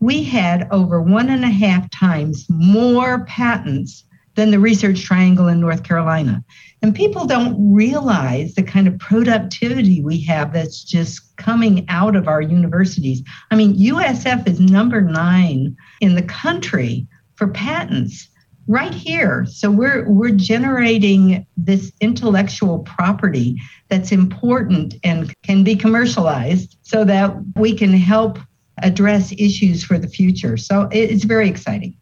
We 0.00 0.24
had 0.24 0.68
over 0.72 1.00
one 1.00 1.30
and 1.30 1.44
a 1.44 1.48
half 1.48 1.88
times 1.90 2.44
more 2.48 3.24
patents 3.24 4.04
than 4.38 4.52
the 4.52 4.60
research 4.60 5.02
triangle 5.02 5.48
in 5.48 5.58
North 5.58 5.82
Carolina. 5.82 6.44
And 6.80 6.94
people 6.94 7.26
don't 7.26 7.74
realize 7.74 8.54
the 8.54 8.62
kind 8.62 8.86
of 8.86 8.96
productivity 9.00 10.00
we 10.00 10.20
have 10.26 10.52
that's 10.52 10.84
just 10.84 11.36
coming 11.38 11.84
out 11.88 12.14
of 12.14 12.28
our 12.28 12.40
universities. 12.40 13.20
I 13.50 13.56
mean, 13.56 13.74
USF 13.74 14.46
is 14.46 14.60
number 14.60 15.00
nine 15.00 15.76
in 16.00 16.14
the 16.14 16.22
country 16.22 17.08
for 17.34 17.48
patents 17.48 18.28
right 18.68 18.94
here. 18.94 19.44
So 19.50 19.72
we're 19.72 20.08
we're 20.08 20.30
generating 20.30 21.44
this 21.56 21.90
intellectual 22.00 22.78
property 22.84 23.60
that's 23.88 24.12
important 24.12 24.94
and 25.02 25.34
can 25.42 25.64
be 25.64 25.74
commercialized 25.74 26.78
so 26.82 27.04
that 27.06 27.34
we 27.56 27.74
can 27.76 27.92
help 27.92 28.38
address 28.84 29.32
issues 29.32 29.82
for 29.82 29.98
the 29.98 30.06
future. 30.06 30.56
So 30.56 30.88
it's 30.92 31.24
very 31.24 31.48
exciting. 31.48 31.96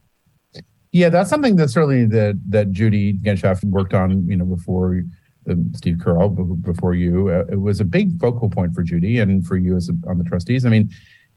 Yeah, 0.96 1.10
that's 1.10 1.28
something 1.28 1.56
that 1.56 1.68
certainly 1.68 2.06
that 2.06 2.40
that 2.48 2.72
Judy 2.72 3.18
Genshaft 3.18 3.62
worked 3.64 3.92
on, 3.92 4.26
you 4.26 4.34
know, 4.34 4.46
before 4.46 5.02
um, 5.46 5.70
Steve 5.74 5.98
Currall, 5.98 6.30
before 6.30 6.94
you. 6.94 7.28
Uh, 7.28 7.44
it 7.52 7.60
was 7.60 7.80
a 7.80 7.84
big 7.84 8.18
focal 8.18 8.48
point 8.48 8.74
for 8.74 8.82
Judy 8.82 9.18
and 9.18 9.46
for 9.46 9.58
you 9.58 9.76
as 9.76 9.90
a, 9.90 10.08
on 10.08 10.16
the 10.16 10.24
trustees. 10.24 10.64
I 10.64 10.70
mean, 10.70 10.88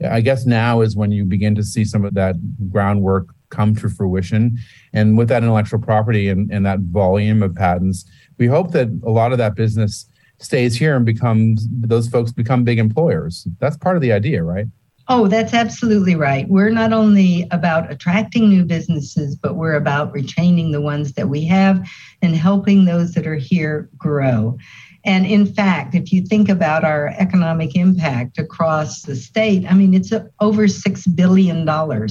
I 0.09 0.21
guess 0.21 0.45
now 0.45 0.79
is 0.79 0.95
when 0.95 1.11
you 1.11 1.25
begin 1.25 1.55
to 1.55 1.63
see 1.63 1.83
some 1.83 2.05
of 2.05 2.13
that 2.13 2.37
groundwork 2.71 3.35
come 3.49 3.75
to 3.75 3.89
fruition. 3.89 4.57
And 4.93 5.17
with 5.17 5.27
that 5.27 5.43
intellectual 5.43 5.81
property 5.81 6.29
and, 6.29 6.49
and 6.53 6.65
that 6.65 6.79
volume 6.79 7.43
of 7.43 7.53
patents, 7.53 8.09
we 8.37 8.47
hope 8.47 8.71
that 8.71 8.87
a 9.05 9.11
lot 9.11 9.33
of 9.33 9.39
that 9.39 9.55
business 9.55 10.05
stays 10.37 10.77
here 10.77 10.95
and 10.95 11.05
becomes 11.05 11.67
those 11.69 12.07
folks 12.07 12.31
become 12.31 12.63
big 12.63 12.79
employers. 12.79 13.45
That's 13.59 13.75
part 13.75 13.97
of 13.97 14.01
the 14.01 14.13
idea, 14.13 14.41
right? 14.41 14.67
Oh, 15.11 15.27
that's 15.27 15.55
absolutely 15.55 16.13
right. 16.13 16.47
We're 16.47 16.69
not 16.69 16.93
only 16.93 17.47
about 17.49 17.91
attracting 17.91 18.47
new 18.47 18.63
businesses, 18.63 19.35
but 19.35 19.55
we're 19.55 19.73
about 19.73 20.13
retaining 20.13 20.71
the 20.71 20.81
ones 20.81 21.13
that 21.13 21.29
we 21.29 21.45
have 21.45 21.89
and 22.21 22.35
helping 22.35 22.85
those 22.85 23.13
that 23.13 23.25
are 23.25 23.35
here 23.35 23.89
grow. 23.97 24.55
And 25.03 25.25
in 25.25 25.47
fact, 25.47 25.95
if 25.95 26.13
you 26.13 26.21
think 26.21 26.47
about 26.47 26.83
our 26.83 27.07
economic 27.17 27.75
impact 27.75 28.37
across 28.37 29.01
the 29.01 29.15
state, 29.15 29.65
I 29.67 29.73
mean, 29.73 29.95
it's 29.95 30.13
over 30.39 30.67
$6 30.67 31.15
billion. 31.15 32.07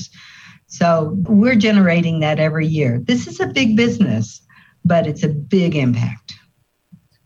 So 0.66 1.16
we're 1.28 1.54
generating 1.54 2.18
that 2.20 2.40
every 2.40 2.66
year. 2.66 2.98
This 2.98 3.28
is 3.28 3.38
a 3.38 3.46
big 3.46 3.76
business, 3.76 4.42
but 4.84 5.06
it's 5.06 5.22
a 5.22 5.28
big 5.28 5.76
impact. 5.76 6.34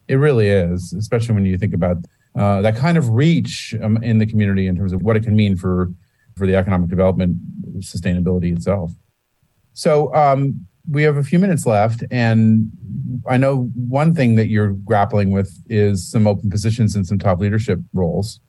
It 0.06 0.16
really 0.16 0.48
is, 0.48 0.92
especially 0.92 1.34
when 1.34 1.46
you 1.46 1.56
think 1.56 1.72
about 1.72 1.96
uh, 2.34 2.62
that 2.62 2.76
kind 2.76 2.96
of 2.96 3.10
reach 3.10 3.74
um, 3.82 4.02
in 4.02 4.18
the 4.18 4.26
community 4.26 4.66
in 4.66 4.76
terms 4.76 4.92
of 4.92 5.02
what 5.02 5.16
it 5.16 5.22
can 5.22 5.36
mean 5.36 5.56
for 5.56 5.92
for 6.36 6.46
the 6.46 6.56
economic 6.56 6.88
development 6.88 7.36
sustainability 7.80 8.56
itself. 8.56 8.90
So 9.74 10.14
um, 10.14 10.66
we 10.90 11.02
have 11.02 11.16
a 11.16 11.22
few 11.22 11.38
minutes 11.38 11.66
left, 11.66 12.04
and 12.10 12.70
I 13.28 13.36
know 13.36 13.70
one 13.74 14.14
thing 14.14 14.36
that 14.36 14.48
you're 14.48 14.72
grappling 14.72 15.30
with 15.30 15.52
is 15.68 16.10
some 16.10 16.26
open 16.26 16.50
positions 16.50 16.96
and 16.96 17.06
some 17.06 17.18
top 17.18 17.38
leadership 17.38 17.80
roles. 17.92 18.40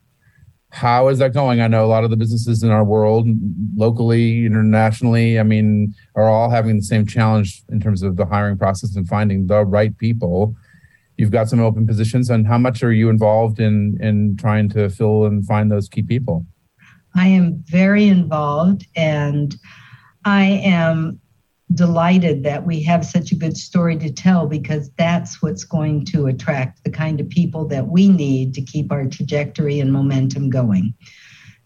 How 0.70 1.08
is 1.08 1.18
that 1.20 1.32
going? 1.32 1.60
I 1.60 1.68
know 1.68 1.84
a 1.84 1.86
lot 1.86 2.02
of 2.02 2.10
the 2.10 2.16
businesses 2.16 2.64
in 2.64 2.70
our 2.70 2.82
world, 2.82 3.28
locally, 3.76 4.44
internationally, 4.44 5.38
I 5.38 5.44
mean, 5.44 5.94
are 6.16 6.28
all 6.28 6.50
having 6.50 6.76
the 6.76 6.82
same 6.82 7.06
challenge 7.06 7.62
in 7.68 7.80
terms 7.80 8.02
of 8.02 8.16
the 8.16 8.26
hiring 8.26 8.58
process 8.58 8.96
and 8.96 9.06
finding 9.06 9.46
the 9.46 9.64
right 9.64 9.96
people 9.98 10.56
you've 11.16 11.30
got 11.30 11.48
some 11.48 11.60
open 11.60 11.86
positions 11.86 12.30
and 12.30 12.46
how 12.46 12.58
much 12.58 12.82
are 12.82 12.92
you 12.92 13.08
involved 13.08 13.60
in 13.60 13.96
in 14.00 14.36
trying 14.36 14.68
to 14.68 14.88
fill 14.88 15.24
and 15.24 15.46
find 15.46 15.70
those 15.70 15.88
key 15.88 16.02
people 16.02 16.46
i 17.14 17.26
am 17.26 17.62
very 17.66 18.06
involved 18.06 18.86
and 18.96 19.56
i 20.24 20.44
am 20.44 21.18
delighted 21.72 22.44
that 22.44 22.66
we 22.66 22.82
have 22.82 23.04
such 23.04 23.32
a 23.32 23.34
good 23.34 23.56
story 23.56 23.96
to 23.96 24.12
tell 24.12 24.46
because 24.46 24.90
that's 24.96 25.42
what's 25.42 25.64
going 25.64 26.04
to 26.04 26.26
attract 26.26 26.84
the 26.84 26.90
kind 26.90 27.20
of 27.20 27.28
people 27.28 27.66
that 27.66 27.88
we 27.88 28.08
need 28.08 28.54
to 28.54 28.62
keep 28.62 28.92
our 28.92 29.06
trajectory 29.06 29.80
and 29.80 29.92
momentum 29.92 30.50
going 30.50 30.94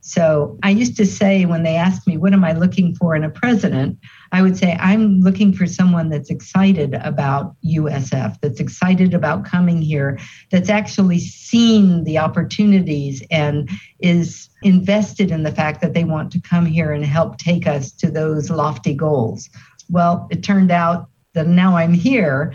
so 0.08 0.58
I 0.62 0.70
used 0.70 0.96
to 0.96 1.04
say 1.04 1.44
when 1.44 1.64
they 1.64 1.76
asked 1.76 2.06
me, 2.06 2.16
What 2.16 2.32
am 2.32 2.42
I 2.42 2.52
looking 2.52 2.94
for 2.94 3.14
in 3.14 3.24
a 3.24 3.30
president? 3.30 3.98
I 4.32 4.42
would 4.42 4.56
say, 4.56 4.76
I'm 4.80 5.20
looking 5.20 5.52
for 5.52 5.66
someone 5.66 6.08
that's 6.08 6.30
excited 6.30 6.94
about 6.94 7.54
USF, 7.64 8.36
that's 8.40 8.60
excited 8.60 9.14
about 9.14 9.44
coming 9.44 9.80
here, 9.80 10.18
that's 10.50 10.68
actually 10.68 11.18
seen 11.18 12.04
the 12.04 12.18
opportunities 12.18 13.22
and 13.30 13.68
is 14.00 14.48
invested 14.62 15.30
in 15.30 15.42
the 15.42 15.52
fact 15.52 15.80
that 15.80 15.94
they 15.94 16.04
want 16.04 16.32
to 16.32 16.40
come 16.40 16.66
here 16.66 16.92
and 16.92 17.04
help 17.04 17.38
take 17.38 17.66
us 17.66 17.92
to 17.92 18.10
those 18.10 18.50
lofty 18.50 18.94
goals. 18.94 19.48
Well, 19.90 20.28
it 20.30 20.42
turned 20.42 20.70
out 20.70 21.08
that 21.34 21.46
now 21.46 21.76
I'm 21.76 21.94
here 21.94 22.54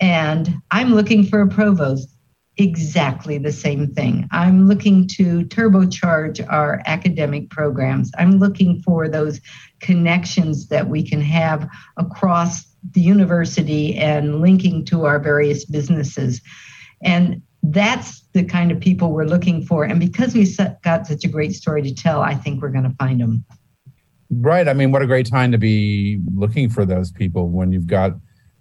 and 0.00 0.54
I'm 0.70 0.94
looking 0.94 1.24
for 1.24 1.40
a 1.40 1.48
provost 1.48 2.11
exactly 2.58 3.38
the 3.38 3.52
same 3.52 3.88
thing. 3.94 4.28
I'm 4.30 4.68
looking 4.68 5.08
to 5.16 5.44
turbocharge 5.46 6.44
our 6.50 6.82
academic 6.86 7.50
programs. 7.50 8.10
I'm 8.18 8.38
looking 8.38 8.82
for 8.82 9.08
those 9.08 9.40
connections 9.80 10.68
that 10.68 10.88
we 10.88 11.02
can 11.08 11.20
have 11.22 11.68
across 11.96 12.64
the 12.92 13.00
university 13.00 13.96
and 13.96 14.40
linking 14.40 14.84
to 14.86 15.06
our 15.06 15.18
various 15.18 15.64
businesses. 15.64 16.40
And 17.02 17.42
that's 17.62 18.22
the 18.32 18.44
kind 18.44 18.70
of 18.70 18.80
people 18.80 19.12
we're 19.12 19.24
looking 19.24 19.64
for. 19.64 19.84
And 19.84 19.98
because 19.98 20.34
we've 20.34 20.56
got 20.82 21.06
such 21.06 21.24
a 21.24 21.28
great 21.28 21.52
story 21.52 21.82
to 21.82 21.94
tell, 21.94 22.20
I 22.20 22.34
think 22.34 22.60
we're 22.60 22.70
going 22.70 22.88
to 22.88 22.96
find 22.96 23.20
them. 23.20 23.44
Right. 24.30 24.66
I 24.66 24.72
mean, 24.72 24.92
what 24.92 25.02
a 25.02 25.06
great 25.06 25.26
time 25.26 25.52
to 25.52 25.58
be 25.58 26.20
looking 26.34 26.68
for 26.70 26.84
those 26.84 27.12
people 27.12 27.48
when 27.48 27.70
you've 27.70 27.86
got 27.86 28.12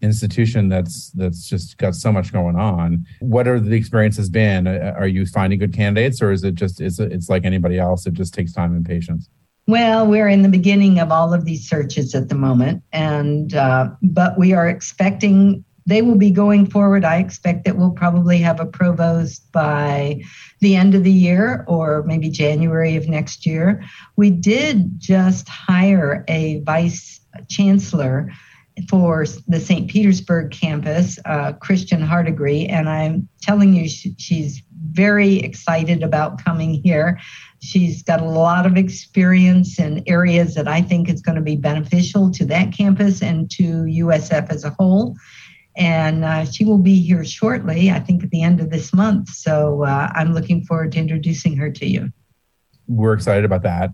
institution 0.01 0.67
that's 0.67 1.11
that's 1.11 1.47
just 1.47 1.77
got 1.77 1.95
so 1.95 2.11
much 2.11 2.33
going 2.33 2.55
on 2.55 3.05
what 3.19 3.47
are 3.47 3.59
the 3.59 3.75
experiences 3.75 4.29
been? 4.29 4.67
Uh, 4.67 4.93
are 4.97 5.07
you 5.07 5.25
finding 5.25 5.59
good 5.59 5.73
candidates 5.73 6.21
or 6.21 6.31
is 6.31 6.43
it 6.43 6.55
just 6.55 6.81
is 6.81 6.99
it, 6.99 7.11
it's 7.11 7.29
like 7.29 7.45
anybody 7.45 7.77
else 7.77 8.05
it 8.05 8.13
just 8.13 8.33
takes 8.33 8.53
time 8.53 8.75
and 8.75 8.85
patience? 8.85 9.29
Well 9.67 10.07
we're 10.07 10.27
in 10.27 10.41
the 10.41 10.49
beginning 10.49 10.99
of 10.99 11.11
all 11.11 11.33
of 11.33 11.45
these 11.45 11.67
searches 11.67 12.15
at 12.15 12.29
the 12.29 12.35
moment 12.35 12.83
and 12.91 13.53
uh, 13.53 13.89
but 14.01 14.37
we 14.37 14.53
are 14.53 14.67
expecting 14.67 15.63
they 15.87 16.03
will 16.03 16.17
be 16.17 16.29
going 16.29 16.67
forward. 16.67 17.03
I 17.03 17.17
expect 17.17 17.65
that 17.65 17.75
we'll 17.75 17.91
probably 17.91 18.37
have 18.37 18.59
a 18.59 18.65
provost 18.65 19.51
by 19.51 20.21
the 20.59 20.75
end 20.75 20.93
of 20.93 21.03
the 21.03 21.11
year 21.11 21.65
or 21.67 22.03
maybe 22.03 22.29
january 22.29 22.95
of 22.95 23.07
next 23.07 23.45
year. 23.45 23.83
We 24.15 24.29
did 24.29 24.99
just 24.99 25.49
hire 25.49 26.23
a 26.27 26.61
vice 26.61 27.19
chancellor 27.49 28.31
for 28.89 29.25
the 29.47 29.59
St. 29.59 29.89
Petersburg 29.89 30.51
campus, 30.51 31.19
uh, 31.25 31.53
Christian 31.53 32.01
Hardigree, 32.01 32.65
and 32.65 32.89
I'm 32.89 33.27
telling 33.41 33.73
you, 33.73 33.87
she, 33.87 34.15
she's 34.17 34.61
very 34.91 35.39
excited 35.39 36.03
about 36.03 36.43
coming 36.43 36.73
here. 36.73 37.19
She's 37.61 38.01
got 38.03 38.21
a 38.21 38.25
lot 38.25 38.65
of 38.65 38.77
experience 38.77 39.79
in 39.79 40.03
areas 40.07 40.55
that 40.55 40.67
I 40.67 40.81
think 40.81 41.09
is 41.09 41.21
going 41.21 41.35
to 41.35 41.41
be 41.41 41.55
beneficial 41.55 42.31
to 42.31 42.45
that 42.45 42.73
campus 42.73 43.21
and 43.21 43.49
to 43.51 43.63
USF 43.63 44.49
as 44.49 44.63
a 44.63 44.71
whole. 44.71 45.15
And 45.77 46.25
uh, 46.25 46.45
she 46.45 46.65
will 46.65 46.79
be 46.79 46.99
here 46.99 47.23
shortly, 47.23 47.91
I 47.91 47.99
think 47.99 48.23
at 48.23 48.29
the 48.29 48.43
end 48.43 48.59
of 48.59 48.69
this 48.69 48.93
month. 48.93 49.29
So 49.29 49.83
uh, 49.83 50.11
I'm 50.13 50.33
looking 50.33 50.65
forward 50.65 50.91
to 50.93 50.99
introducing 50.99 51.55
her 51.57 51.71
to 51.71 51.85
you. 51.85 52.11
We're 52.87 53.13
excited 53.13 53.45
about 53.45 53.63
that. 53.63 53.91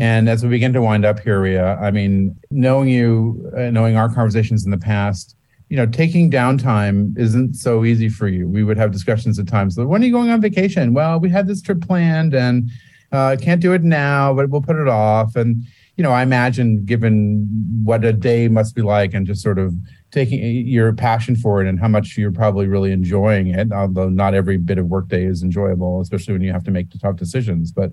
And 0.00 0.30
as 0.30 0.42
we 0.42 0.48
begin 0.48 0.72
to 0.72 0.80
wind 0.80 1.04
up 1.04 1.20
here, 1.20 1.42
Rhea, 1.42 1.76
I 1.76 1.90
mean, 1.90 2.34
knowing 2.50 2.88
you, 2.88 3.52
uh, 3.54 3.70
knowing 3.70 3.96
our 3.96 4.08
conversations 4.08 4.64
in 4.64 4.70
the 4.70 4.78
past, 4.78 5.36
you 5.68 5.76
know, 5.76 5.84
taking 5.84 6.30
downtime 6.30 7.16
isn't 7.18 7.54
so 7.54 7.84
easy 7.84 8.08
for 8.08 8.26
you. 8.26 8.48
We 8.48 8.64
would 8.64 8.78
have 8.78 8.92
discussions 8.92 9.38
at 9.38 9.46
times. 9.46 9.76
When 9.76 10.02
are 10.02 10.04
you 10.06 10.10
going 10.10 10.30
on 10.30 10.40
vacation? 10.40 10.94
Well, 10.94 11.20
we 11.20 11.28
had 11.28 11.46
this 11.46 11.60
trip 11.60 11.82
planned 11.82 12.34
and 12.34 12.70
uh, 13.12 13.36
can't 13.40 13.60
do 13.60 13.74
it 13.74 13.82
now, 13.82 14.32
but 14.32 14.48
we'll 14.48 14.62
put 14.62 14.76
it 14.76 14.88
off. 14.88 15.36
And 15.36 15.64
you 15.96 16.02
know, 16.02 16.12
I 16.12 16.22
imagine 16.22 16.86
given 16.86 17.46
what 17.84 18.02
a 18.02 18.14
day 18.14 18.48
must 18.48 18.74
be 18.74 18.80
like 18.80 19.12
and 19.12 19.26
just 19.26 19.42
sort 19.42 19.58
of 19.58 19.74
taking 20.12 20.66
your 20.66 20.94
passion 20.94 21.36
for 21.36 21.62
it 21.62 21.68
and 21.68 21.78
how 21.78 21.88
much 21.88 22.16
you're 22.16 22.32
probably 22.32 22.66
really 22.66 22.90
enjoying 22.90 23.48
it, 23.48 23.70
although 23.70 24.08
not 24.08 24.32
every 24.32 24.56
bit 24.56 24.78
of 24.78 24.86
workday 24.86 25.26
is 25.26 25.42
enjoyable, 25.42 26.00
especially 26.00 26.32
when 26.32 26.40
you 26.40 26.52
have 26.52 26.64
to 26.64 26.70
make 26.70 26.86
tough 27.02 27.16
decisions. 27.16 27.70
But 27.70 27.92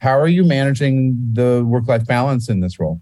how 0.00 0.18
are 0.18 0.28
you 0.28 0.44
managing 0.44 1.16
the 1.32 1.64
work 1.64 1.88
life 1.88 2.06
balance 2.06 2.48
in 2.48 2.60
this 2.60 2.78
role? 2.78 3.00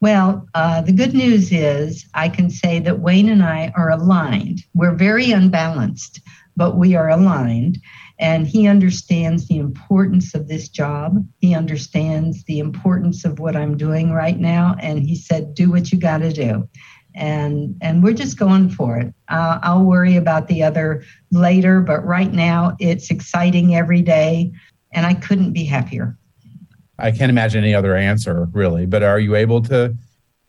Well, 0.00 0.46
uh, 0.54 0.82
the 0.82 0.92
good 0.92 1.14
news 1.14 1.50
is 1.50 2.06
I 2.12 2.28
can 2.28 2.50
say 2.50 2.78
that 2.80 3.00
Wayne 3.00 3.30
and 3.30 3.42
I 3.42 3.72
are 3.74 3.90
aligned. 3.90 4.60
We're 4.74 4.94
very 4.94 5.30
unbalanced, 5.30 6.20
but 6.56 6.76
we 6.76 6.94
are 6.94 7.08
aligned. 7.08 7.78
And 8.18 8.46
he 8.46 8.68
understands 8.68 9.48
the 9.48 9.56
importance 9.56 10.34
of 10.34 10.46
this 10.46 10.68
job. 10.68 11.26
He 11.40 11.54
understands 11.54 12.44
the 12.44 12.58
importance 12.58 13.24
of 13.24 13.38
what 13.38 13.56
I'm 13.56 13.76
doing 13.76 14.12
right 14.12 14.38
now. 14.38 14.76
And 14.78 15.00
he 15.00 15.16
said, 15.16 15.54
do 15.54 15.70
what 15.70 15.90
you 15.90 15.98
got 15.98 16.18
to 16.18 16.32
do. 16.32 16.68
And, 17.16 17.76
and 17.80 18.02
we're 18.02 18.12
just 18.12 18.38
going 18.38 18.70
for 18.70 18.98
it. 18.98 19.14
Uh, 19.28 19.58
I'll 19.62 19.84
worry 19.84 20.16
about 20.16 20.48
the 20.48 20.62
other 20.62 21.02
later, 21.30 21.80
but 21.80 22.04
right 22.04 22.32
now 22.32 22.76
it's 22.78 23.10
exciting 23.10 23.74
every 23.74 24.02
day. 24.02 24.52
And 24.94 25.04
I 25.04 25.14
couldn't 25.14 25.52
be 25.52 25.64
happier. 25.64 26.16
I 26.98 27.10
can't 27.10 27.30
imagine 27.30 27.64
any 27.64 27.74
other 27.74 27.96
answer 27.96 28.48
really, 28.52 28.86
but 28.86 29.02
are 29.02 29.18
you 29.18 29.34
able 29.34 29.60
to, 29.62 29.96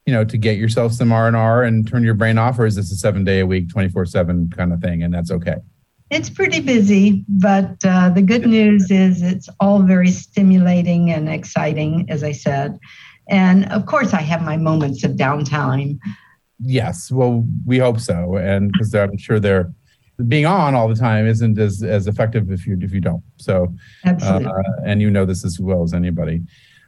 you 0.06 0.14
know, 0.14 0.24
to 0.24 0.38
get 0.38 0.58
yourself 0.58 0.94
some 0.94 1.12
R 1.12 1.28
and 1.28 1.36
R 1.36 1.64
and 1.64 1.88
turn 1.88 2.04
your 2.04 2.14
brain 2.14 2.38
off, 2.38 2.60
or 2.60 2.66
is 2.66 2.76
this 2.76 2.92
a 2.92 2.96
seven 2.96 3.24
day 3.24 3.40
a 3.40 3.46
week, 3.46 3.70
24 3.70 4.06
seven 4.06 4.50
kind 4.50 4.72
of 4.72 4.80
thing? 4.80 5.02
And 5.04 5.14
that's 5.14 5.32
okay. 5.32 5.56
It's 6.12 6.30
pretty 6.30 6.60
busy, 6.60 7.26
but 7.28 7.84
uh, 7.84 8.10
the 8.10 8.22
good 8.22 8.46
news 8.46 8.92
is 8.92 9.24
it's 9.24 9.50
all 9.60 9.82
very 9.82 10.12
stimulating 10.12 11.12
and 11.12 11.28
exciting, 11.28 12.06
as 12.10 12.24
I 12.24 12.32
said. 12.32 12.78
And 13.28 13.66
of 13.72 13.88
course, 13.88 14.14
I 14.14 14.22
have 14.22 14.44
my 14.44 14.56
moments 14.56 15.04
of 15.04 15.14
downtime. 15.14 15.98
Yes, 16.60 17.12
well, 17.12 17.44
we 17.66 17.80
hope 17.80 18.00
so, 18.00 18.36
and 18.36 18.72
because 18.72 18.94
I'm 18.94 19.18
sure 19.18 19.40
they're 19.40 19.74
being 20.28 20.46
on 20.46 20.76
all 20.76 20.88
the 20.88 20.96
time 20.96 21.28
isn't 21.28 21.58
as, 21.60 21.84
as 21.84 22.08
effective 22.08 22.52
if 22.52 22.66
you 22.66 22.78
if 22.82 22.94
you 22.94 23.02
don't. 23.02 23.24
So, 23.38 23.74
absolutely, 24.06 24.48
uh, 24.48 24.62
and 24.86 25.02
you 25.02 25.10
know 25.10 25.26
this 25.26 25.44
as 25.44 25.60
well 25.60 25.84
as 25.84 25.94
anybody. 25.94 26.42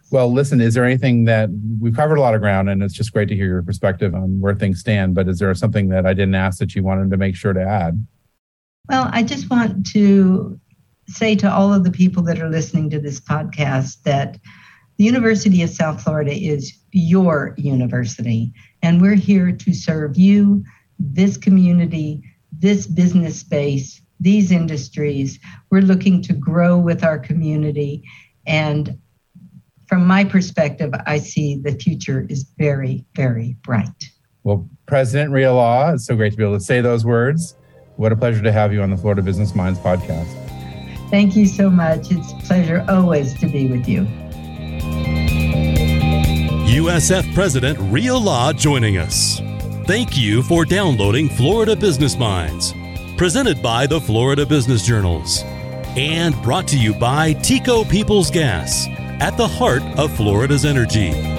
Well, 0.09 0.31
listen, 0.31 0.61
is 0.61 0.73
there 0.73 0.85
anything 0.85 1.25
that 1.25 1.49
we've 1.81 1.95
covered 1.95 2.17
a 2.17 2.21
lot 2.21 2.33
of 2.33 2.39
ground, 2.39 2.69
and 2.69 2.81
it's 2.81 2.93
just 2.93 3.11
great 3.11 3.27
to 3.29 3.35
hear 3.35 3.47
your 3.47 3.63
perspective 3.63 4.15
on 4.15 4.39
where 4.39 4.55
things 4.55 4.79
stand. 4.79 5.15
But 5.15 5.27
is 5.27 5.39
there 5.39 5.53
something 5.53 5.89
that 5.89 6.05
I 6.05 6.13
didn't 6.13 6.35
ask 6.35 6.59
that 6.59 6.75
you 6.75 6.83
wanted 6.83 7.11
to 7.11 7.17
make 7.17 7.35
sure 7.35 7.51
to 7.51 7.61
add? 7.61 8.05
Well, 8.87 9.09
I 9.11 9.23
just 9.23 9.49
want 9.49 9.85
to 9.87 10.57
say 11.09 11.35
to 11.35 11.51
all 11.51 11.73
of 11.73 11.83
the 11.83 11.91
people 11.91 12.23
that 12.23 12.39
are 12.39 12.49
listening 12.49 12.89
to 12.91 12.99
this 12.99 13.19
podcast 13.19 14.03
that 14.03 14.37
the 14.97 15.03
University 15.03 15.61
of 15.61 15.69
South 15.69 16.01
Florida 16.01 16.31
is 16.33 16.73
your 16.91 17.53
university, 17.57 18.53
and 18.81 19.01
we're 19.01 19.15
here 19.15 19.51
to 19.51 19.73
serve 19.73 20.17
you, 20.17 20.63
this 20.99 21.35
community, 21.35 22.23
this 22.59 22.87
business 22.87 23.39
space, 23.39 24.01
these 24.19 24.51
industries. 24.51 25.39
We're 25.69 25.81
looking 25.81 26.21
to 26.23 26.33
grow 26.33 26.77
with 26.77 27.03
our 27.03 27.19
community. 27.19 28.03
And 28.45 28.97
from 29.87 30.05
my 30.05 30.23
perspective, 30.23 30.93
I 31.05 31.19
see 31.19 31.55
the 31.55 31.73
future 31.73 32.25
is 32.29 32.45
very, 32.57 33.05
very 33.15 33.55
bright. 33.63 34.03
Well, 34.43 34.69
President 34.85 35.31
Rhea 35.31 35.53
Law, 35.53 35.93
it's 35.93 36.05
so 36.05 36.15
great 36.15 36.31
to 36.31 36.37
be 36.37 36.43
able 36.43 36.57
to 36.57 36.63
say 36.63 36.81
those 36.81 37.05
words. 37.05 37.55
What 37.97 38.11
a 38.11 38.15
pleasure 38.15 38.41
to 38.43 38.51
have 38.51 38.71
you 38.71 38.81
on 38.81 38.91
the 38.91 38.97
Florida 38.97 39.21
Business 39.21 39.55
Minds 39.55 39.79
podcast. 39.79 40.27
Thank 41.09 41.35
you 41.35 41.45
so 41.45 41.69
much. 41.69 42.11
It's 42.11 42.31
a 42.31 42.35
pleasure 42.47 42.85
always 42.87 43.33
to 43.39 43.47
be 43.47 43.67
with 43.67 43.87
you. 43.87 44.07
USF 46.67 47.33
President 47.33 47.77
Rhea 47.91 48.15
Law 48.15 48.53
joining 48.53 48.97
us. 48.97 49.41
Thank 49.87 50.17
you 50.17 50.43
for 50.43 50.65
downloading 50.65 51.29
Florida 51.29 51.73
Business 51.73 52.17
Minds, 52.17 52.73
presented 53.15 53.63
by 53.63 53.87
the 53.87 54.01
Florida 54.01 54.45
Business 54.45 54.85
Journals, 54.85 55.43
and 55.95 56.35
brought 56.43 56.67
to 56.67 56.77
you 56.77 56.93
by 56.93 57.31
TECO 57.31 57.85
Peoples 57.85 58.29
Gas, 58.29 58.87
at 59.21 59.37
the 59.37 59.47
heart 59.47 59.83
of 59.97 60.13
Florida's 60.17 60.65
energy. 60.65 61.36